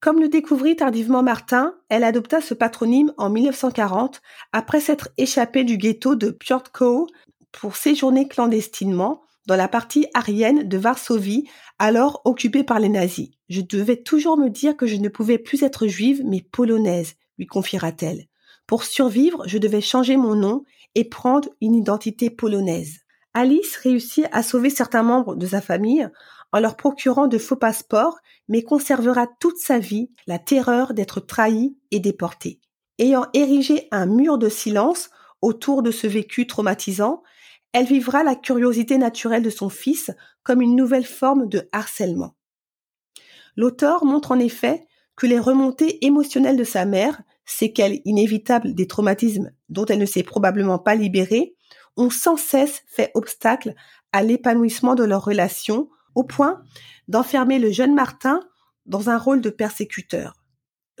Comme 0.00 0.20
le 0.20 0.28
découvrit 0.28 0.76
tardivement 0.76 1.22
Martin, 1.22 1.74
elle 1.90 2.04
adopta 2.04 2.40
ce 2.40 2.54
patronyme 2.54 3.12
en 3.18 3.28
1940 3.28 4.22
après 4.52 4.80
s'être 4.80 5.10
échappée 5.18 5.64
du 5.64 5.76
ghetto 5.76 6.14
de 6.14 6.30
Piotrkow 6.30 7.08
pour 7.52 7.76
séjourner 7.76 8.26
clandestinement 8.28 9.22
dans 9.50 9.56
la 9.56 9.66
partie 9.66 10.06
arienne 10.14 10.68
de 10.68 10.78
Varsovie, 10.78 11.48
alors 11.80 12.22
occupée 12.24 12.62
par 12.62 12.78
les 12.78 12.88
nazis. 12.88 13.30
Je 13.48 13.62
devais 13.62 13.96
toujours 13.96 14.38
me 14.38 14.48
dire 14.48 14.76
que 14.76 14.86
je 14.86 14.94
ne 14.94 15.08
pouvais 15.08 15.38
plus 15.38 15.64
être 15.64 15.88
juive, 15.88 16.22
mais 16.24 16.40
polonaise, 16.40 17.14
lui 17.36 17.46
confiera-t-elle. 17.46 18.28
Pour 18.68 18.84
survivre, 18.84 19.42
je 19.48 19.58
devais 19.58 19.80
changer 19.80 20.16
mon 20.16 20.36
nom 20.36 20.62
et 20.94 21.02
prendre 21.02 21.48
une 21.60 21.74
identité 21.74 22.30
polonaise. 22.30 23.00
Alice 23.34 23.74
réussit 23.78 24.26
à 24.30 24.44
sauver 24.44 24.70
certains 24.70 25.02
membres 25.02 25.34
de 25.34 25.48
sa 25.48 25.60
famille 25.60 26.08
en 26.52 26.60
leur 26.60 26.76
procurant 26.76 27.26
de 27.26 27.38
faux 27.38 27.56
passeports, 27.56 28.20
mais 28.46 28.62
conservera 28.62 29.26
toute 29.40 29.58
sa 29.58 29.80
vie 29.80 30.12
la 30.28 30.38
terreur 30.38 30.94
d'être 30.94 31.18
trahie 31.18 31.76
et 31.90 31.98
déportée. 31.98 32.60
Ayant 33.00 33.26
érigé 33.34 33.88
un 33.90 34.06
mur 34.06 34.38
de 34.38 34.48
silence 34.48 35.10
autour 35.42 35.82
de 35.82 35.90
ce 35.90 36.06
vécu 36.06 36.46
traumatisant, 36.46 37.24
elle 37.72 37.86
vivra 37.86 38.22
la 38.22 38.34
curiosité 38.34 38.98
naturelle 38.98 39.42
de 39.42 39.50
son 39.50 39.68
fils 39.68 40.10
comme 40.42 40.60
une 40.60 40.76
nouvelle 40.76 41.04
forme 41.04 41.48
de 41.48 41.68
harcèlement. 41.72 42.34
L'auteur 43.56 44.04
montre 44.04 44.32
en 44.32 44.38
effet 44.38 44.86
que 45.16 45.26
les 45.26 45.38
remontées 45.38 46.04
émotionnelles 46.04 46.56
de 46.56 46.64
sa 46.64 46.84
mère, 46.84 47.22
séquelles 47.44 48.00
inévitables 48.04 48.74
des 48.74 48.86
traumatismes 48.86 49.50
dont 49.68 49.84
elle 49.86 49.98
ne 49.98 50.06
s'est 50.06 50.22
probablement 50.22 50.78
pas 50.78 50.94
libérée, 50.94 51.54
ont 51.96 52.10
sans 52.10 52.36
cesse 52.36 52.82
fait 52.86 53.10
obstacle 53.14 53.74
à 54.12 54.22
l'épanouissement 54.22 54.94
de 54.94 55.04
leur 55.04 55.24
relation 55.24 55.88
au 56.14 56.24
point 56.24 56.62
d'enfermer 57.08 57.58
le 57.58 57.70
jeune 57.70 57.94
Martin 57.94 58.40
dans 58.86 59.10
un 59.10 59.18
rôle 59.18 59.40
de 59.40 59.50
persécuteur. 59.50 60.34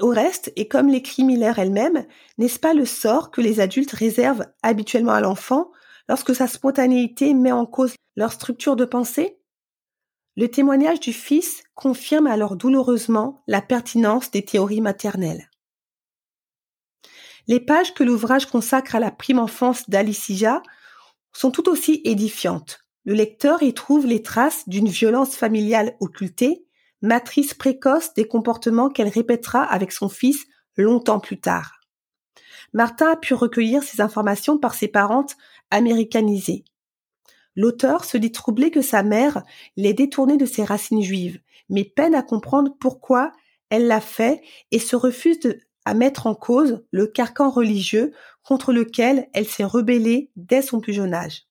Au 0.00 0.08
reste, 0.08 0.52
et 0.56 0.68
comme 0.68 0.88
l'écrit 0.88 1.24
Miller 1.24 1.58
elle-même, 1.58 2.06
n'est-ce 2.38 2.58
pas 2.58 2.74
le 2.74 2.84
sort 2.84 3.30
que 3.30 3.40
les 3.40 3.60
adultes 3.60 3.92
réservent 3.92 4.46
habituellement 4.62 5.12
à 5.12 5.20
l'enfant 5.20 5.70
lorsque 6.10 6.34
sa 6.34 6.48
spontanéité 6.48 7.34
met 7.34 7.52
en 7.52 7.66
cause 7.66 7.94
leur 8.16 8.32
structure 8.32 8.74
de 8.74 8.84
pensée? 8.84 9.38
Le 10.36 10.48
témoignage 10.48 10.98
du 10.98 11.12
fils 11.12 11.62
confirme 11.76 12.26
alors 12.26 12.56
douloureusement 12.56 13.40
la 13.46 13.62
pertinence 13.62 14.28
des 14.32 14.44
théories 14.44 14.80
maternelles. 14.80 15.48
Les 17.46 17.60
pages 17.60 17.94
que 17.94 18.02
l'ouvrage 18.02 18.46
consacre 18.46 18.96
à 18.96 18.98
la 18.98 19.12
prime 19.12 19.38
enfance 19.38 19.88
d'Alicija 19.88 20.64
sont 21.32 21.52
tout 21.52 21.68
aussi 21.68 22.00
édifiantes. 22.04 22.80
Le 23.04 23.14
lecteur 23.14 23.62
y 23.62 23.72
trouve 23.72 24.04
les 24.04 24.22
traces 24.22 24.68
d'une 24.68 24.88
violence 24.88 25.36
familiale 25.36 25.94
occultée, 26.00 26.66
matrice 27.02 27.54
précoce 27.54 28.14
des 28.14 28.26
comportements 28.26 28.90
qu'elle 28.90 29.08
répétera 29.08 29.62
avec 29.62 29.92
son 29.92 30.08
fils 30.08 30.44
longtemps 30.76 31.20
plus 31.20 31.38
tard. 31.38 31.80
Martin 32.72 33.10
a 33.12 33.16
pu 33.16 33.34
recueillir 33.34 33.82
ces 33.82 34.00
informations 34.00 34.58
par 34.58 34.74
ses 34.74 34.88
parents 34.88 35.26
américanisées. 35.70 36.64
L'auteur 37.56 38.04
se 38.04 38.16
dit 38.16 38.32
troublé 38.32 38.70
que 38.70 38.82
sa 38.82 39.02
mère 39.02 39.42
l'ait 39.76 39.94
détourné 39.94 40.36
de 40.36 40.46
ses 40.46 40.64
racines 40.64 41.02
juives, 41.02 41.40
mais 41.68 41.84
peine 41.84 42.14
à 42.14 42.22
comprendre 42.22 42.74
pourquoi 42.78 43.32
elle 43.70 43.86
l'a 43.86 44.00
fait 44.00 44.42
et 44.70 44.78
se 44.78 44.96
refuse 44.96 45.38
à 45.84 45.94
mettre 45.94 46.26
en 46.26 46.34
cause 46.34 46.84
le 46.90 47.06
carcan 47.06 47.50
religieux 47.50 48.12
contre 48.42 48.72
lequel 48.72 49.28
elle 49.32 49.46
s'est 49.46 49.64
rebellée 49.64 50.30
dès 50.36 50.62
son 50.62 50.80
plus 50.80 50.92
jeune 50.92 51.14
âge. 51.14 51.46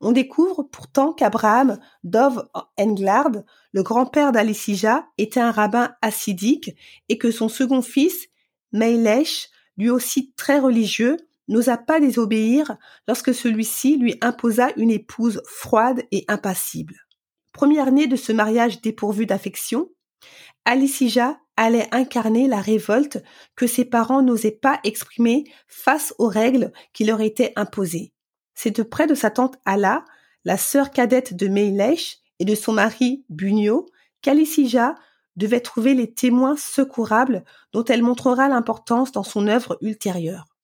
On 0.00 0.12
découvre 0.12 0.62
pourtant 0.62 1.12
qu'Abraham 1.12 1.78
Dov 2.04 2.48
Englard, 2.78 3.30
le 3.72 3.82
grand-père 3.82 4.32
d'Alicija, 4.32 5.06
était 5.16 5.40
un 5.40 5.50
rabbin 5.50 5.94
assidique 6.02 6.70
et 7.08 7.18
que 7.18 7.30
son 7.30 7.48
second 7.48 7.82
fils, 7.82 8.28
Meilesh, 8.72 9.48
lui 9.78 9.90
aussi 9.90 10.32
très 10.36 10.58
religieux, 10.58 11.16
n'osa 11.48 11.76
pas 11.76 12.00
désobéir 12.00 12.76
lorsque 13.06 13.34
celui-ci 13.34 13.96
lui 13.96 14.16
imposa 14.20 14.68
une 14.76 14.90
épouse 14.90 15.42
froide 15.46 16.02
et 16.12 16.24
impassible. 16.28 16.96
Première 17.52 17.92
née 17.92 18.06
de 18.06 18.16
ce 18.16 18.32
mariage 18.32 18.80
dépourvu 18.80 19.26
d'affection, 19.26 19.90
Alicija 20.64 21.38
allait 21.56 21.88
incarner 21.92 22.48
la 22.48 22.60
révolte 22.60 23.22
que 23.54 23.66
ses 23.66 23.84
parents 23.84 24.22
n'osaient 24.22 24.50
pas 24.50 24.80
exprimer 24.84 25.44
face 25.68 26.14
aux 26.18 26.28
règles 26.28 26.72
qui 26.92 27.04
leur 27.04 27.20
étaient 27.20 27.52
imposées. 27.56 28.12
C'est 28.54 28.76
de 28.76 28.82
près 28.82 29.06
de 29.06 29.14
sa 29.14 29.30
tante 29.30 29.56
Ala, 29.64 30.04
la 30.44 30.58
sœur 30.58 30.90
cadette 30.90 31.34
de 31.34 31.48
Meilesh 31.48 32.18
et 32.38 32.44
de 32.44 32.54
son 32.54 32.72
mari 32.72 33.24
Bunyo, 33.28 33.86
qu'Alicija 34.22 34.96
devait 35.36 35.60
trouver 35.60 35.94
les 35.94 36.12
témoins 36.12 36.56
secourables 36.56 37.44
dont 37.72 37.84
elle 37.84 38.02
montrera 38.02 38.48
l'importance 38.48 39.12
dans 39.12 39.22
son 39.22 39.46
œuvre 39.48 39.78
ultérieure. 39.80 40.55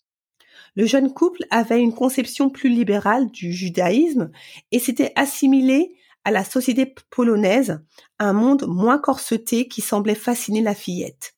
Le 0.75 0.87
jeune 0.87 1.13
couple 1.13 1.45
avait 1.51 1.81
une 1.81 1.95
conception 1.95 2.49
plus 2.49 2.71
libérale 2.71 3.31
du 3.31 3.53
judaïsme 3.53 4.31
et 4.71 4.79
s'était 4.79 5.13
assimilé 5.17 5.95
à 6.25 6.31
la 6.31 6.45
société 6.45 6.95
polonaise, 7.11 7.81
un 8.19 8.33
monde 8.33 8.65
moins 8.67 8.99
corseté 8.99 9.69
qui 9.69 9.81
semblait 9.81 10.15
fasciner 10.15 10.63
la 10.63 10.75
fillette. 10.75 11.35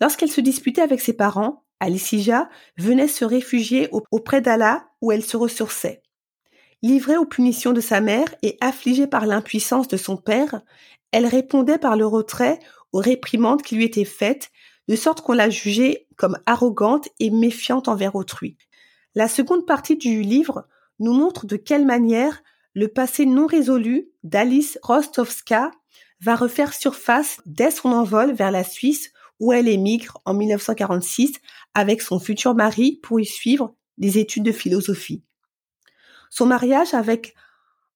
Lorsqu'elle 0.00 0.30
se 0.30 0.40
disputait 0.40 0.82
avec 0.82 1.00
ses 1.00 1.14
parents, 1.14 1.64
Alicija 1.80 2.48
venait 2.76 3.08
se 3.08 3.24
réfugier 3.24 3.88
auprès 4.10 4.40
d'Allah 4.40 4.86
où 5.00 5.12
elle 5.12 5.24
se 5.24 5.36
ressourçait. 5.36 6.02
Livrée 6.82 7.16
aux 7.16 7.26
punitions 7.26 7.72
de 7.72 7.80
sa 7.80 8.00
mère 8.00 8.32
et 8.42 8.56
affligée 8.60 9.08
par 9.08 9.26
l'impuissance 9.26 9.88
de 9.88 9.96
son 9.96 10.16
père, 10.16 10.60
elle 11.10 11.26
répondait 11.26 11.78
par 11.78 11.96
le 11.96 12.06
retrait 12.06 12.60
aux 12.92 12.98
réprimandes 12.98 13.62
qui 13.62 13.74
lui 13.74 13.84
étaient 13.84 14.04
faites, 14.04 14.50
de 14.88 14.96
sorte 14.96 15.20
qu'on 15.20 15.32
la 15.32 15.50
jugeait 15.50 16.06
comme 16.16 16.38
arrogante 16.46 17.08
et 17.18 17.30
méfiante 17.30 17.88
envers 17.88 18.14
autrui. 18.14 18.56
La 19.18 19.26
seconde 19.26 19.66
partie 19.66 19.96
du 19.96 20.22
livre 20.22 20.68
nous 21.00 21.12
montre 21.12 21.44
de 21.44 21.56
quelle 21.56 21.84
manière 21.84 22.40
le 22.72 22.86
passé 22.86 23.26
non 23.26 23.48
résolu 23.48 24.10
d'Alice 24.22 24.78
Rostovska 24.80 25.72
va 26.20 26.36
refaire 26.36 26.72
surface 26.72 27.40
dès 27.44 27.72
son 27.72 27.90
envol 27.90 28.32
vers 28.32 28.52
la 28.52 28.62
Suisse 28.62 29.10
où 29.40 29.52
elle 29.52 29.66
émigre 29.66 30.18
en 30.24 30.34
1946 30.34 31.32
avec 31.74 32.00
son 32.00 32.20
futur 32.20 32.54
mari 32.54 33.00
pour 33.02 33.18
y 33.18 33.26
suivre 33.26 33.74
des 33.96 34.18
études 34.18 34.44
de 34.44 34.52
philosophie. 34.52 35.24
Son 36.30 36.46
mariage 36.46 36.94
avec 36.94 37.34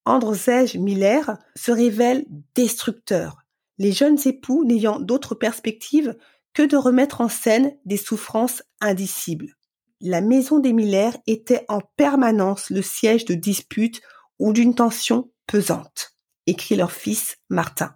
Andrzej 0.05 0.77
Miller 0.77 1.39
se 1.55 1.71
révèle 1.71 2.27
destructeur, 2.57 3.45
les 3.79 3.93
jeunes 3.93 4.19
époux 4.25 4.65
n'ayant 4.65 4.99
d'autre 4.99 5.37
perspective 5.37 6.17
que 6.53 6.65
de 6.65 6.77
remettre 6.77 7.21
en 7.21 7.29
scène 7.29 7.77
des 7.85 7.97
souffrances 7.97 8.65
indicibles. 8.81 9.55
La 10.05 10.21
maison 10.21 10.59
des 10.59 10.73
Miller 10.73 11.17
était 11.29 11.65
en 11.69 11.81
permanence 11.97 12.71
le 12.71 12.83
siège 12.83 13.25
de 13.25 13.35
disputes 13.35 14.01
ou 14.41 14.53
d'une 14.53 14.75
tension 14.75 15.31
pesante, 15.47 16.17
écrit 16.49 16.75
leur 16.75 16.91
fils 16.91 17.37
Martin. 17.49 17.95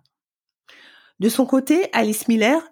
De 1.18 1.28
son 1.28 1.46
côté, 1.46 1.88
Alice 1.92 2.28
Miller 2.28 2.62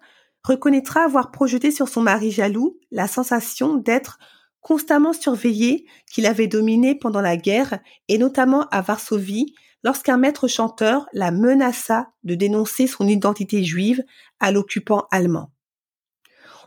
reconnaîtra 0.41 1.01
avoir 1.01 1.31
projeté 1.31 1.71
sur 1.71 1.89
son 1.89 1.99
mari 1.99 2.31
jaloux 2.31 2.79
la 2.91 3.09
sensation 3.09 3.75
d'être 3.75 4.19
constamment 4.61 5.11
surveillé 5.11 5.85
qu'il 6.09 6.27
avait 6.27 6.47
dominé 6.47 6.95
pendant 6.95 7.19
la 7.19 7.35
guerre 7.35 7.79
et 8.07 8.17
notamment 8.17 8.69
à 8.69 8.79
Varsovie 8.81 9.53
lorsqu'un 9.83 10.15
maître 10.15 10.47
chanteur 10.47 11.07
la 11.11 11.31
menaça 11.31 12.07
de 12.23 12.35
dénoncer 12.35 12.87
son 12.87 13.05
identité 13.05 13.65
juive 13.65 14.01
à 14.39 14.53
l'occupant 14.53 15.07
allemand. 15.11 15.51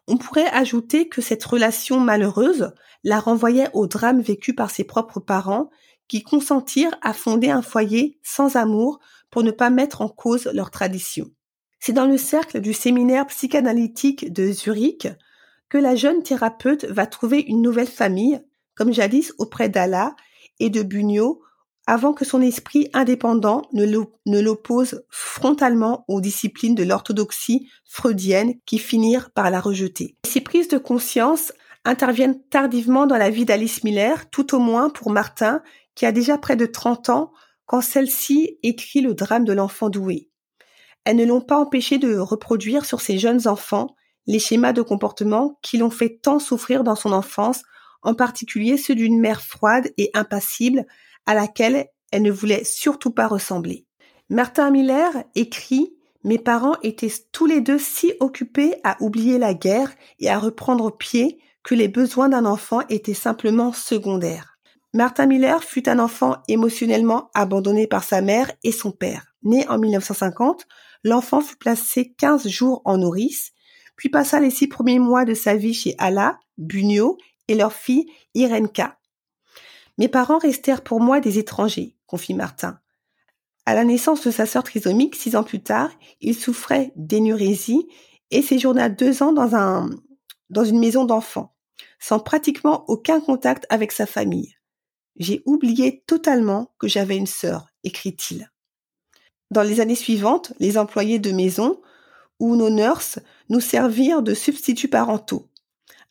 On 0.09 0.17
pourrait 0.17 0.49
ajouter 0.49 1.09
que 1.09 1.21
cette 1.21 1.45
relation 1.45 2.01
malheureuse 2.01 2.73
la 3.05 3.21
renvoyait 3.21 3.69
au 3.75 3.87
drame 3.87 4.23
vécu 4.23 4.55
par 4.55 4.71
ses 4.71 4.85
propres 4.85 5.21
parents 5.21 5.69
qui 6.09 6.23
consentirent 6.23 6.97
à 7.03 7.13
fonder 7.13 7.51
un 7.51 7.61
foyer 7.61 8.19
sans 8.23 8.57
amour 8.57 9.01
pour 9.31 9.43
ne 9.43 9.51
pas 9.51 9.69
mettre 9.69 10.01
en 10.01 10.09
cause 10.09 10.47
leur 10.55 10.71
tradition. 10.71 11.31
C'est 11.79 11.93
dans 11.93 12.07
le 12.07 12.17
cercle 12.17 12.61
du 12.61 12.73
séminaire 12.73 13.27
psychanalytique 13.27 14.33
de 14.33 14.51
Zurich 14.51 15.09
que 15.69 15.77
la 15.77 15.95
jeune 15.95 16.23
thérapeute 16.23 16.87
va 16.87 17.07
trouver 17.07 17.41
une 17.41 17.61
nouvelle 17.61 17.87
famille, 17.87 18.41
comme 18.75 18.95
jadis 18.95 19.35
auprès 19.37 19.69
d'Allah 19.69 20.17
et 20.59 20.71
de 20.71 20.83
Bugno, 20.83 21.43
avant 21.89 22.13
que 22.13 22.27
son 22.27 22.43
esprit 22.43 22.91
indépendant 22.93 23.63
ne 23.73 24.41
l'oppose 24.41 25.03
frontalement 25.09 26.05
aux 26.07 26.21
disciplines 26.21 26.75
de 26.75 26.83
l'orthodoxie 26.85 27.71
freudienne 27.87 28.57
qui 28.67 28.79
finirent 28.79 29.31
par 29.31 29.51
la 29.51 29.59
rejeter. 29.59 30.15
Ces 30.27 30.43
prises 30.43 30.69
de 30.69 30.77
conscience 30.77 31.51
interviennent 31.87 32.43
tardivement 32.51 33.07
dans 33.07 33.17
la 33.17 33.31
vie 33.31 33.47
d'Alice 33.47 33.85
Miller, 33.85 34.29
tout 34.29 34.55
au 34.55 34.59
moins 34.59 34.91
pour 34.91 35.11
Martin, 35.11 35.63
qui 35.95 36.05
a 36.05 36.13
déjà 36.13 36.37
près 36.37 36.57
de 36.57 36.67
30 36.67 37.09
ans 37.09 37.33
quand 37.65 37.81
celle-ci 37.81 38.59
écrit 38.63 39.01
le 39.01 39.15
drame 39.15 39.47
de 39.47 39.55
l'enfant 39.55 39.89
doué. 39.89 40.29
Elles 41.05 41.17
ne 41.17 41.25
l'ont 41.25 41.41
pas 41.41 41.59
empêché 41.59 41.97
de 41.97 42.19
reproduire 42.19 42.85
sur 42.85 43.01
ses 43.01 43.19
jeunes 43.19 43.49
enfants 43.49 43.97
les 44.27 44.39
schémas 44.39 44.75
de 44.75 44.83
comportement 44.83 45.59
qui 45.63 45.79
l'ont 45.79 45.89
fait 45.89 46.19
tant 46.21 46.39
souffrir 46.39 46.85
dans 46.85 46.97
son 46.97 47.13
enfance, 47.13 47.63
en 48.03 48.13
particulier 48.13 48.77
ceux 48.77 48.95
d'une 48.95 49.19
mère 49.19 49.41
froide 49.41 49.91
et 49.97 50.11
impassible 50.13 50.85
à 51.29 51.35
laquelle 51.35 51.87
elle 52.11 52.23
ne 52.23 52.33
voulait 52.33 52.65
surtout 52.65 53.13
pas 53.13 53.29
ressembler. 53.29 53.87
Martin 54.29 54.71
Miller 54.71 55.13
écrit 55.37 55.95
Mes 56.25 56.39
parents 56.39 56.77
étaient 56.83 57.13
tous 57.31 57.47
les 57.47 57.61
deux 57.61 57.79
si 57.79 58.13
occupés 58.19 58.75
à 58.83 58.97
oublier 59.01 59.39
la 59.39 59.55
guerre 59.55 59.93
et 60.19 60.29
à 60.29 60.39
reprendre 60.41 60.91
pied 60.91 61.39
que 61.63 61.77
les 61.77 61.87
besoins 61.87 62.29
d'un 62.29 62.45
enfant 62.45 62.81
étaient 62.89 63.15
simplement 63.15 63.73
secondaires. 63.73 64.59
Martin 64.93 65.27
Miller 65.27 65.63
fut 65.63 65.89
un 65.89 66.01
enfant 66.01 66.39
émotionnellement 66.49 67.31
abandonné 67.35 67.87
par 67.87 68.03
sa 68.03 68.23
mère 68.23 68.51
et 68.65 68.73
son 68.73 68.91
père. 68.91 69.35
Né 69.45 69.69
en 69.69 69.79
1950, 69.79 70.67
l'enfant 71.05 71.41
fut 71.41 71.57
placé 71.57 72.15
15 72.19 72.49
jours 72.49 72.83
en 72.85 72.99
nourrice 72.99 73.53
puis 73.99 74.09
passa 74.09 74.41
les 74.41 74.51
six 74.51 74.69
premiers 74.69 75.01
mois 75.01 75.27
de 75.27 75.35
sa 75.35 75.57
vie 75.57 75.75
chez 75.75 75.95
Allah, 75.99 76.39
Bunyo 76.57 77.19
et 77.49 77.57
leur 77.57 77.73
fille 77.73 78.07
Irenka. 78.33 78.97
Mes 79.99 80.09
parents 80.09 80.39
restèrent 80.39 80.83
pour 80.83 81.01
moi 81.01 81.21
des 81.21 81.39
étrangers, 81.39 81.97
confie 82.07 82.35
Martin. 82.35 82.81
À 83.67 83.75
la 83.75 83.85
naissance 83.85 84.25
de 84.25 84.31
sa 84.31 84.47
sœur 84.47 84.63
trisomique, 84.63 85.17
six 85.17 85.37
ans 85.37 85.45
plus 85.45 85.63
tard, 85.63 85.91
il 86.21 86.35
souffrait 86.35 86.93
d'énurésie 86.97 87.87
et 88.31 88.41
séjourna 88.41 88.89
deux 88.89 89.23
ans 89.23 89.33
dans 89.33 89.55
un, 89.57 89.91
dans 90.51 90.65
une 90.65 90.79
maison 90.79 91.05
d'enfants, 91.05 91.55
sans 91.99 92.21
pratiquement 92.21 92.85
aucun 92.89 93.21
contact 93.21 93.67
avec 93.69 93.93
sa 93.93 94.07
famille. 94.07 94.55
J'ai 95.17 95.43
oublié 95.47 96.03
totalement 96.07 96.73
que 96.79 96.89
j'avais 96.89 97.17
une 97.17 97.27
sœur, 97.27 97.67
écrit-il. 97.83 98.51
Dans 99.51 99.63
les 99.63 99.81
années 99.81 99.95
suivantes, 99.95 100.53
les 100.61 100.79
employés 100.79 101.19
de 101.19 101.33
maison 101.33 101.81
ou 102.39 102.55
nos 102.55 102.71
nurses 102.71 103.19
nous 103.49 103.61
servirent 103.61 104.23
de 104.23 104.35
substituts 104.35 104.89
parentaux. 104.89 105.49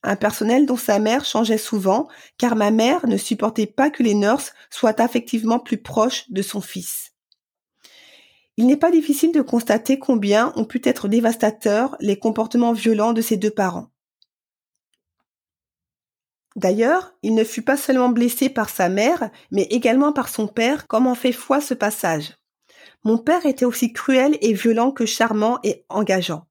Un 0.03 0.15
personnel 0.15 0.65
dont 0.65 0.77
sa 0.77 0.99
mère 0.99 1.25
changeait 1.25 1.57
souvent, 1.57 2.07
car 2.37 2.55
ma 2.55 2.71
mère 2.71 3.07
ne 3.07 3.17
supportait 3.17 3.65
pas 3.65 3.89
que 3.89 4.03
les 4.03 4.13
nurses 4.13 4.53
soient 4.69 5.01
affectivement 5.01 5.59
plus 5.59 5.81
proches 5.81 6.29
de 6.29 6.41
son 6.41 6.61
fils. 6.61 7.13
Il 8.57 8.65
n'est 8.65 8.77
pas 8.77 8.91
difficile 8.91 9.31
de 9.31 9.41
constater 9.41 9.99
combien 9.99 10.51
ont 10.55 10.65
pu 10.65 10.81
être 10.83 11.07
dévastateurs 11.07 11.95
les 11.99 12.17
comportements 12.17 12.73
violents 12.73 13.13
de 13.13 13.21
ses 13.21 13.37
deux 13.37 13.51
parents. 13.51 13.89
D'ailleurs, 16.55 17.13
il 17.21 17.35
ne 17.35 17.43
fut 17.43 17.61
pas 17.61 17.77
seulement 17.77 18.09
blessé 18.09 18.49
par 18.49 18.69
sa 18.69 18.89
mère, 18.89 19.29
mais 19.51 19.67
également 19.69 20.11
par 20.11 20.27
son 20.27 20.47
père, 20.47 20.87
comme 20.87 21.05
en 21.05 21.13
fait 21.13 21.31
foi 21.31 21.61
ce 21.61 21.75
passage. 21.75 22.35
Mon 23.03 23.19
père 23.19 23.45
était 23.45 23.65
aussi 23.65 23.93
cruel 23.93 24.39
et 24.41 24.53
violent 24.53 24.91
que 24.91 25.05
charmant 25.05 25.59
et 25.63 25.85
engageant. 25.87 26.47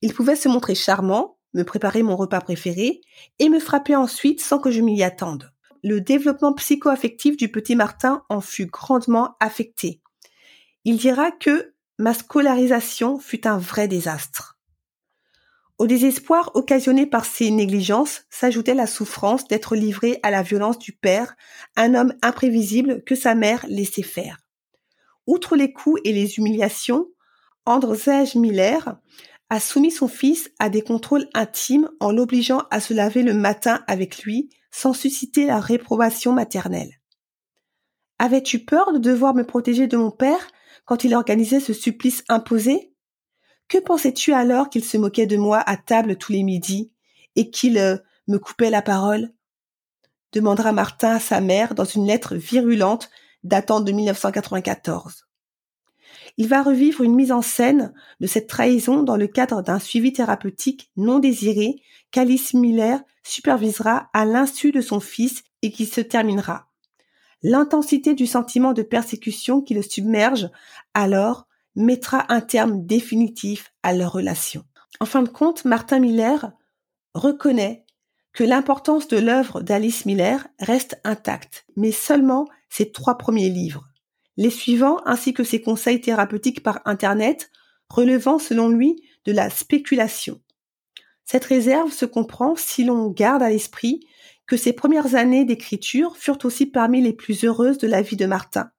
Il 0.00 0.14
pouvait 0.14 0.36
se 0.36 0.48
montrer 0.48 0.76
charmant, 0.76 1.38
me 1.54 1.64
préparer 1.64 2.02
mon 2.02 2.16
repas 2.16 2.40
préféré 2.40 3.00
et 3.38 3.48
me 3.48 3.60
frapper 3.60 3.96
ensuite 3.96 4.40
sans 4.40 4.58
que 4.58 4.70
je 4.70 4.80
m'y 4.80 5.02
attende. 5.02 5.52
Le 5.82 6.00
développement 6.00 6.52
psycho-affectif 6.52 7.36
du 7.36 7.50
petit 7.50 7.74
Martin 7.74 8.24
en 8.28 8.40
fut 8.40 8.66
grandement 8.66 9.36
affecté. 9.40 10.00
Il 10.84 10.96
dira 10.96 11.30
que 11.30 11.74
ma 11.98 12.14
scolarisation 12.14 13.18
fut 13.18 13.46
un 13.46 13.58
vrai 13.58 13.88
désastre. 13.88 14.58
Au 15.78 15.86
désespoir 15.86 16.52
occasionné 16.54 17.06
par 17.06 17.24
ces 17.24 17.50
négligences 17.50 18.22
s'ajoutait 18.30 18.74
la 18.74 18.86
souffrance 18.86 19.48
d'être 19.48 19.74
livré 19.74 20.20
à 20.22 20.30
la 20.30 20.42
violence 20.42 20.78
du 20.78 20.92
père, 20.92 21.34
un 21.76 21.94
homme 21.94 22.14
imprévisible 22.22 23.02
que 23.04 23.16
sa 23.16 23.34
mère 23.34 23.64
laissait 23.68 24.02
faire. 24.02 24.38
Outre 25.26 25.56
les 25.56 25.72
coups 25.72 26.00
et 26.04 26.12
les 26.12 26.38
humiliations, 26.38 27.08
Andrzej 27.64 28.36
Miller 28.36 28.96
a 29.52 29.60
soumis 29.60 29.90
son 29.90 30.08
fils 30.08 30.50
à 30.58 30.70
des 30.70 30.80
contrôles 30.80 31.28
intimes 31.34 31.90
en 32.00 32.10
l'obligeant 32.10 32.62
à 32.70 32.80
se 32.80 32.94
laver 32.94 33.22
le 33.22 33.34
matin 33.34 33.84
avec 33.86 34.22
lui 34.22 34.48
sans 34.70 34.94
susciter 34.94 35.44
la 35.44 35.60
réprobation 35.60 36.32
maternelle. 36.32 37.02
Avais-tu 38.18 38.60
peur 38.60 38.94
de 38.94 38.98
devoir 38.98 39.34
me 39.34 39.44
protéger 39.44 39.88
de 39.88 39.98
mon 39.98 40.10
père 40.10 40.48
quand 40.86 41.04
il 41.04 41.14
organisait 41.14 41.60
ce 41.60 41.74
supplice 41.74 42.24
imposé? 42.30 42.94
Que 43.68 43.76
pensais-tu 43.76 44.32
alors 44.32 44.70
qu'il 44.70 44.86
se 44.86 44.96
moquait 44.96 45.26
de 45.26 45.36
moi 45.36 45.58
à 45.58 45.76
table 45.76 46.16
tous 46.16 46.32
les 46.32 46.44
midis 46.44 46.90
et 47.36 47.50
qu'il 47.50 47.76
euh, 47.76 47.98
me 48.28 48.38
coupait 48.38 48.70
la 48.70 48.80
parole? 48.80 49.34
demandera 50.32 50.72
Martin 50.72 51.16
à 51.16 51.20
sa 51.20 51.42
mère 51.42 51.74
dans 51.74 51.84
une 51.84 52.06
lettre 52.06 52.36
virulente 52.36 53.10
datant 53.44 53.82
de 53.82 53.92
1994. 53.92 55.26
Il 56.38 56.48
va 56.48 56.62
revivre 56.62 57.02
une 57.02 57.14
mise 57.14 57.32
en 57.32 57.42
scène 57.42 57.92
de 58.20 58.26
cette 58.26 58.48
trahison 58.48 59.02
dans 59.02 59.16
le 59.16 59.26
cadre 59.26 59.62
d'un 59.62 59.78
suivi 59.78 60.12
thérapeutique 60.12 60.90
non 60.96 61.18
désiré 61.18 61.76
qu'Alice 62.10 62.54
Miller 62.54 63.00
supervisera 63.22 64.10
à 64.12 64.24
l'insu 64.24 64.72
de 64.72 64.80
son 64.80 65.00
fils 65.00 65.42
et 65.62 65.70
qui 65.70 65.86
se 65.86 66.00
terminera. 66.00 66.68
L'intensité 67.42 68.14
du 68.14 68.26
sentiment 68.26 68.72
de 68.72 68.82
persécution 68.82 69.60
qui 69.60 69.74
le 69.74 69.82
submerge 69.82 70.48
alors 70.94 71.46
mettra 71.74 72.26
un 72.28 72.40
terme 72.40 72.86
définitif 72.86 73.72
à 73.82 73.92
leur 73.92 74.12
relation. 74.12 74.64
En 75.00 75.06
fin 75.06 75.22
de 75.22 75.28
compte, 75.28 75.64
Martin 75.64 75.98
Miller 75.98 76.52
reconnaît 77.14 77.84
que 78.32 78.44
l'importance 78.44 79.08
de 79.08 79.18
l'œuvre 79.18 79.60
d'Alice 79.60 80.06
Miller 80.06 80.46
reste 80.58 81.00
intacte, 81.04 81.66
mais 81.76 81.92
seulement 81.92 82.46
ses 82.70 82.90
trois 82.92 83.18
premiers 83.18 83.50
livres. 83.50 83.91
Les 84.36 84.50
suivants, 84.50 85.00
ainsi 85.04 85.34
que 85.34 85.44
ses 85.44 85.60
conseils 85.60 86.00
thérapeutiques 86.00 86.62
par 86.62 86.80
Internet, 86.84 87.50
relevant 87.88 88.38
selon 88.38 88.68
lui 88.68 89.02
de 89.24 89.32
la 89.32 89.50
spéculation. 89.50 90.40
Cette 91.24 91.44
réserve 91.44 91.92
se 91.92 92.04
comprend 92.04 92.56
si 92.56 92.84
l'on 92.84 93.08
garde 93.08 93.42
à 93.42 93.50
l'esprit 93.50 94.06
que 94.46 94.56
ses 94.56 94.72
premières 94.72 95.14
années 95.14 95.44
d'écriture 95.44 96.16
furent 96.16 96.44
aussi 96.44 96.66
parmi 96.66 97.00
les 97.00 97.12
plus 97.12 97.44
heureuses 97.44 97.78
de 97.78 97.86
la 97.86 98.02
vie 98.02 98.16
de 98.16 98.26
Martin. 98.26 98.70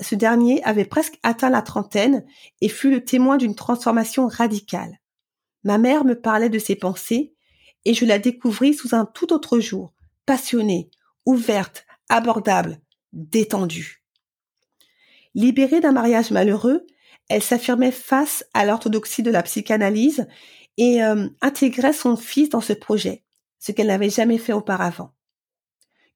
Ce 0.00 0.14
dernier 0.14 0.62
avait 0.64 0.84
presque 0.84 1.18
atteint 1.22 1.50
la 1.50 1.62
trentaine 1.62 2.24
et 2.60 2.68
fut 2.68 2.90
le 2.90 3.04
témoin 3.04 3.36
d'une 3.36 3.54
transformation 3.54 4.26
radicale. 4.26 4.98
Ma 5.64 5.78
mère 5.78 6.04
me 6.04 6.20
parlait 6.20 6.48
de 6.48 6.58
ses 6.58 6.74
pensées 6.74 7.34
et 7.84 7.94
je 7.94 8.04
la 8.04 8.18
découvris 8.18 8.74
sous 8.74 8.94
un 8.94 9.06
tout 9.06 9.32
autre 9.32 9.60
jour, 9.60 9.92
passionnée, 10.26 10.90
ouverte, 11.24 11.86
abordable, 12.08 12.80
détendue. 13.12 14.01
Libérée 15.34 15.80
d'un 15.80 15.92
mariage 15.92 16.30
malheureux, 16.30 16.86
elle 17.28 17.42
s'affirmait 17.42 17.92
face 17.92 18.44
à 18.54 18.64
l'orthodoxie 18.64 19.22
de 19.22 19.30
la 19.30 19.42
psychanalyse 19.42 20.26
et 20.76 21.02
euh, 21.02 21.28
intégrait 21.40 21.92
son 21.92 22.16
fils 22.16 22.50
dans 22.50 22.60
ce 22.60 22.72
projet, 22.72 23.24
ce 23.58 23.72
qu'elle 23.72 23.86
n'avait 23.86 24.10
jamais 24.10 24.38
fait 24.38 24.52
auparavant. 24.52 25.14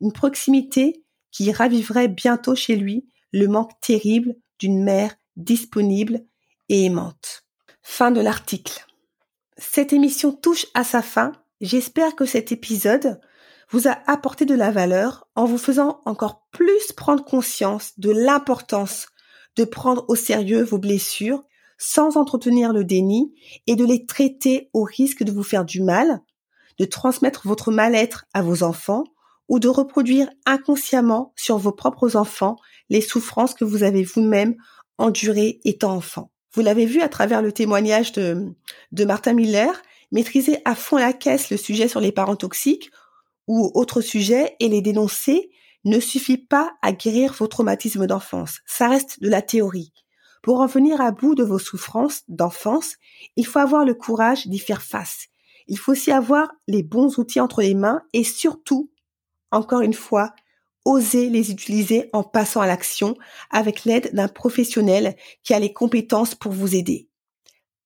Une 0.01 0.13
proximité 0.13 1.05
qui 1.31 1.53
raviverait 1.53 2.09
bientôt 2.09 2.55
chez 2.55 2.77
lui 2.77 3.07
le 3.33 3.49
manque 3.49 3.73
terrible 3.81 4.37
d'une 4.59 4.83
mère 4.83 5.15
disponible 5.37 6.25
et 6.69 6.85
aimante. 6.85 7.45
Fin 7.83 8.11
de 8.11 8.21
l'article. 8.21 8.85
cette 9.59 9.93
émission 9.93 10.33
touche 10.33 10.67
à 10.75 10.85
sa 10.85 11.01
fin. 11.03 11.33
J'espère 11.63 12.15
que 12.15 12.27
cet 12.27 12.53
épisode 12.53 13.21
vous 13.71 13.89
a 13.89 13.99
apporté 14.07 14.45
de 14.45 14.55
la 14.55 14.71
valeur 14.71 15.27
en 15.35 15.45
vous 15.45 15.59
faisant 15.59 16.01
encore 16.05 16.47
plus 16.53 16.93
prendre 16.93 17.25
conscience 17.25 17.93
de 17.99 18.11
l'importance 18.11 19.09
de 19.57 19.65
prendre 19.65 20.05
au 20.09 20.15
sérieux 20.15 20.63
vos 20.63 20.79
blessures 20.79 21.43
sans 21.79 22.17
entretenir 22.17 22.73
le 22.73 22.85
déni 22.85 23.35
et 23.67 23.75
de 23.75 23.85
les 23.85 24.07
traiter 24.07 24.71
au 24.73 24.83
risque 24.83 25.23
de 25.23 25.33
vous 25.33 25.43
faire 25.43 25.65
du 25.65 25.83
mal, 25.83 26.21
de 26.79 26.85
transmettre 26.85 27.47
votre 27.47 27.71
mal-être 27.71 28.27
à 28.33 28.43
vos 28.43 28.63
enfants 28.63 29.05
ou 29.49 29.59
de 29.59 29.69
reproduire 29.69 30.29
inconsciemment 30.45 31.33
sur 31.37 31.59
vos 31.59 31.73
propres 31.73 32.17
enfants 32.17 32.57
les 32.91 33.01
souffrances 33.01 33.55
que 33.55 33.65
vous 33.65 33.83
avez 33.83 34.03
vous-même 34.03 34.57
endurées 34.99 35.61
étant 35.65 35.95
enfant. 35.95 36.31
Vous 36.53 36.63
l'avez 36.63 36.87
vu 36.87 37.01
à 37.03 37.09
travers 37.09 37.43
le 37.43 37.53
témoignage 37.53 38.13
de, 38.13 38.55
de 38.93 39.05
Martin 39.05 39.35
Miller, 39.35 39.75
maîtriser 40.11 40.59
à 40.65 40.75
fond 40.75 40.97
la 40.97 41.13
caisse 41.13 41.51
le 41.51 41.57
sujet 41.57 41.89
sur 41.89 42.01
les 42.01 42.13
parents 42.13 42.37
toxiques 42.37 42.91
ou 43.47 43.71
autres 43.75 44.01
sujets 44.01 44.57
et 44.61 44.69
les 44.69 44.83
dénoncer 44.83 45.51
ne 45.85 46.01
suffit 46.01 46.39
pas 46.39 46.73
à 46.83 46.93
guérir 46.93 47.33
vos 47.33 47.47
traumatismes 47.47 48.07
d'enfance. 48.07 48.59
Ça 48.67 48.89
reste 48.89 49.23
de 49.23 49.29
la 49.29 49.43
théorie. 49.43 49.93
Pour 50.43 50.61
en 50.61 50.67
venir 50.67 51.01
à 51.01 51.13
bout 51.13 51.35
de 51.35 51.45
vos 51.45 51.59
souffrances 51.59 52.23
d'enfance, 52.29 52.97
il 53.37 53.47
faut 53.47 53.59
avoir 53.59 53.85
le 53.85 53.95
courage 53.95 54.47
d'y 54.47 54.59
faire 54.59 54.83
face. 54.83 55.27
Il 55.69 55.79
faut 55.79 55.93
aussi 55.93 56.13
avoir 56.13 56.49
les 56.69 56.83
bons 56.83 57.19
outils 57.19 57.41
entre 57.41 57.63
les 57.63 57.75
mains 57.75 58.03
et 58.13 58.25
surtout, 58.25 58.91
encore 59.51 59.81
une 59.81 59.95
fois, 59.95 60.35
oser 60.85 61.29
les 61.29 61.51
utiliser 61.51 62.09
en 62.13 62.23
passant 62.23 62.61
à 62.61 62.67
l'action 62.67 63.17
avec 63.51 63.85
l'aide 63.85 64.15
d'un 64.15 64.29
professionnel 64.29 65.17
qui 65.43 65.53
a 65.53 65.59
les 65.59 65.73
compétences 65.73 66.35
pour 66.35 66.53
vous 66.53 66.77
aider. 66.77 67.09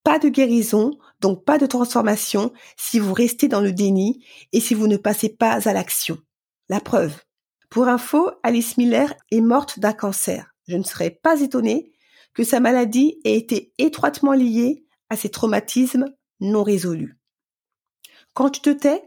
Pas 0.02 0.18
de 0.18 0.28
guérison, 0.28 0.98
donc 1.20 1.44
pas 1.44 1.58
de 1.58 1.66
transformation 1.66 2.52
si 2.76 2.98
vous 2.98 3.12
restez 3.12 3.48
dans 3.48 3.60
le 3.60 3.72
déni 3.72 4.24
et 4.52 4.60
si 4.60 4.74
vous 4.74 4.86
ne 4.86 4.96
passez 4.96 5.28
pas 5.28 5.68
à 5.68 5.72
l'action. 5.72 6.18
La 6.68 6.80
preuve. 6.80 7.16
Pour 7.68 7.88
info, 7.88 8.30
Alice 8.42 8.76
Miller 8.78 9.14
est 9.30 9.40
morte 9.40 9.78
d'un 9.78 9.92
cancer. 9.92 10.54
Je 10.66 10.76
ne 10.76 10.82
serais 10.82 11.10
pas 11.10 11.40
étonnée 11.40 11.92
que 12.34 12.44
sa 12.44 12.60
maladie 12.60 13.20
ait 13.24 13.36
été 13.36 13.72
étroitement 13.78 14.32
liée 14.32 14.86
à 15.08 15.16
ses 15.16 15.28
traumatismes 15.28 16.06
non 16.40 16.62
résolus. 16.62 17.18
Quand 18.34 18.50
tu 18.50 18.60
te 18.60 18.70
tais, 18.70 19.02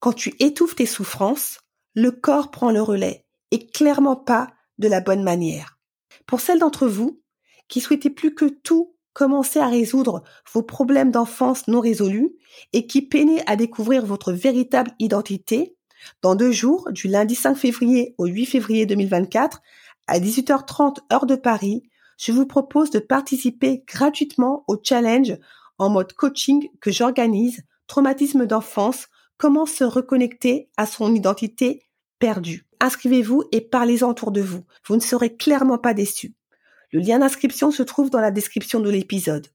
quand 0.00 0.12
tu 0.12 0.34
étouffes 0.38 0.76
tes 0.76 0.86
souffrances, 0.86 1.60
le 1.94 2.10
corps 2.10 2.50
prend 2.50 2.70
le 2.70 2.82
relais 2.82 3.26
et 3.50 3.66
clairement 3.66 4.16
pas 4.16 4.48
de 4.78 4.88
la 4.88 5.00
bonne 5.00 5.22
manière. 5.22 5.78
Pour 6.26 6.40
celles 6.40 6.60
d'entre 6.60 6.86
vous 6.86 7.20
qui 7.68 7.80
souhaitaient 7.80 8.10
plus 8.10 8.34
que 8.34 8.44
tout 8.44 8.96
commencer 9.12 9.58
à 9.58 9.66
résoudre 9.66 10.22
vos 10.52 10.62
problèmes 10.62 11.10
d'enfance 11.10 11.68
non 11.68 11.80
résolus 11.80 12.30
et 12.72 12.86
qui 12.86 13.02
peinaient 13.02 13.42
à 13.46 13.56
découvrir 13.56 14.06
votre 14.06 14.32
véritable 14.32 14.92
identité, 14.98 15.76
dans 16.22 16.34
deux 16.34 16.52
jours, 16.52 16.88
du 16.92 17.08
lundi 17.08 17.34
5 17.34 17.56
février 17.56 18.14
au 18.18 18.26
8 18.26 18.46
février 18.46 18.86
2024, 18.86 19.60
à 20.06 20.18
18h30 20.18 20.98
heure 21.12 21.26
de 21.26 21.36
Paris, 21.36 21.82
je 22.18 22.32
vous 22.32 22.46
propose 22.46 22.90
de 22.90 22.98
participer 22.98 23.84
gratuitement 23.86 24.64
au 24.66 24.76
challenge 24.82 25.36
en 25.78 25.90
mode 25.90 26.12
coaching 26.12 26.68
que 26.80 26.90
j'organise, 26.90 27.62
traumatisme 27.86 28.46
d'enfance, 28.46 29.06
comment 29.36 29.66
se 29.66 29.84
reconnecter 29.84 30.68
à 30.76 30.86
son 30.86 31.14
identité 31.14 31.82
perdue. 32.18 32.66
Inscrivez-vous 32.80 33.44
et 33.52 33.60
parlez-en 33.60 34.10
autour 34.10 34.32
de 34.32 34.40
vous. 34.40 34.64
Vous 34.86 34.96
ne 34.96 35.00
serez 35.00 35.36
clairement 35.36 35.78
pas 35.78 35.94
déçus. 35.94 36.34
Le 36.92 37.00
lien 37.00 37.18
d'inscription 37.18 37.70
se 37.70 37.82
trouve 37.82 38.10
dans 38.10 38.20
la 38.20 38.30
description 38.30 38.80
de 38.80 38.90
l'épisode. 38.90 39.48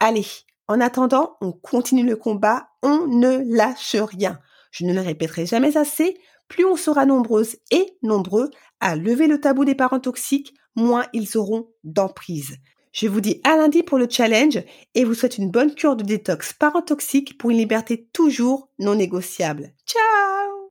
Allez, 0.00 0.26
en 0.68 0.80
attendant, 0.80 1.36
on 1.40 1.52
continue 1.52 2.06
le 2.06 2.16
combat, 2.16 2.68
on 2.82 3.06
ne 3.06 3.42
lâche 3.56 3.96
rien. 3.96 4.38
Je 4.70 4.84
ne 4.84 4.94
le 4.94 5.00
répéterai 5.00 5.46
jamais 5.46 5.76
assez, 5.76 6.16
plus 6.48 6.64
on 6.64 6.76
sera 6.76 7.06
nombreuses 7.06 7.56
et 7.70 7.86
nombreux 8.02 8.50
à 8.80 8.96
lever 8.96 9.26
le 9.26 9.40
tabou 9.40 9.64
des 9.64 9.74
parents 9.74 10.00
toxiques, 10.00 10.54
moins 10.76 11.06
ils 11.12 11.36
auront 11.36 11.68
d'emprise. 11.84 12.56
Je 12.92 13.06
vous 13.06 13.20
dis 13.20 13.40
à 13.44 13.56
lundi 13.56 13.82
pour 13.82 13.98
le 13.98 14.08
challenge 14.10 14.58
et 14.94 15.04
vous 15.04 15.14
souhaite 15.14 15.38
une 15.38 15.50
bonne 15.50 15.74
cure 15.74 15.94
de 15.94 16.02
détox 16.02 16.52
parent 16.52 16.82
toxique 16.82 17.38
pour 17.38 17.50
une 17.50 17.58
liberté 17.58 18.08
toujours 18.12 18.68
non 18.78 18.96
négociable. 18.96 19.72
Ciao! 19.86 20.70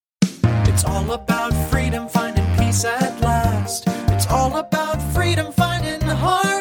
all 4.52 4.60
about 4.60 5.02
freedom, 5.14 5.52
finding 5.52 6.00
the 6.00 6.16
heart. 6.16 6.59